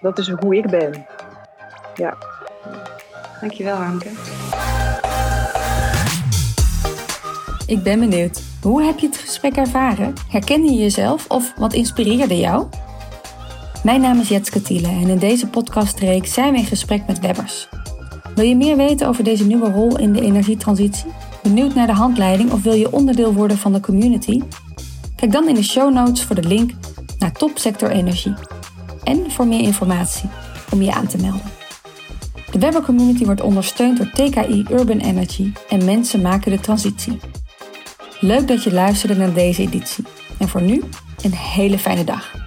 dat 0.00 0.18
is 0.18 0.28
hoe 0.28 0.56
ik 0.56 0.70
ben. 0.70 1.06
Ja. 1.94 2.16
Dankjewel, 3.40 3.76
Anke. 3.76 4.08
Ik 7.66 7.82
ben 7.82 8.00
benieuwd. 8.00 8.42
Hoe 8.62 8.82
heb 8.82 8.98
je 8.98 9.06
het 9.06 9.16
gesprek 9.16 9.56
ervaren? 9.56 10.12
Herkende 10.28 10.72
je 10.72 10.78
jezelf 10.78 11.30
of 11.30 11.54
wat 11.56 11.72
inspireerde 11.72 12.38
jou? 12.38 12.66
Mijn 13.84 14.00
naam 14.00 14.20
is 14.20 14.28
Jetske 14.28 14.62
Thiele 14.62 14.88
en 14.88 15.08
in 15.08 15.18
deze 15.18 15.48
podcastreeks 15.48 16.32
zijn 16.32 16.52
we 16.52 16.58
in 16.58 16.64
gesprek 16.64 17.06
met 17.06 17.20
webbers. 17.20 17.68
Wil 18.34 18.44
je 18.44 18.56
meer 18.56 18.76
weten 18.76 19.08
over 19.08 19.24
deze 19.24 19.46
nieuwe 19.46 19.70
rol 19.70 19.98
in 19.98 20.12
de 20.12 20.20
energietransitie? 20.20 21.12
Benieuwd 21.44 21.74
naar 21.74 21.86
de 21.86 21.92
handleiding 21.92 22.52
of 22.52 22.62
wil 22.62 22.72
je 22.72 22.92
onderdeel 22.92 23.32
worden 23.34 23.58
van 23.58 23.72
de 23.72 23.80
community? 23.80 24.40
Kijk 25.16 25.32
dan 25.32 25.48
in 25.48 25.54
de 25.54 25.62
show 25.62 25.92
notes 25.92 26.24
voor 26.24 26.36
de 26.36 26.48
link 26.48 26.70
naar 27.18 27.32
Topsector 27.32 27.90
Energie. 27.90 28.34
En 29.02 29.30
voor 29.30 29.46
meer 29.46 29.60
informatie 29.60 30.28
om 30.70 30.82
je 30.82 30.92
aan 30.92 31.06
te 31.06 31.16
melden. 31.16 31.50
De 32.50 32.58
Webber 32.58 32.82
Community 32.82 33.24
wordt 33.24 33.40
ondersteund 33.40 33.98
door 33.98 34.10
TKI 34.10 34.66
Urban 34.70 34.98
Energy 34.98 35.52
en 35.68 35.84
mensen 35.84 36.20
maken 36.20 36.50
de 36.50 36.60
transitie. 36.60 37.18
Leuk 38.20 38.48
dat 38.48 38.62
je 38.62 38.72
luisterde 38.72 39.16
naar 39.16 39.32
deze 39.32 39.62
editie. 39.62 40.04
En 40.38 40.48
voor 40.48 40.62
nu, 40.62 40.82
een 41.22 41.34
hele 41.34 41.78
fijne 41.78 42.04
dag. 42.04 42.43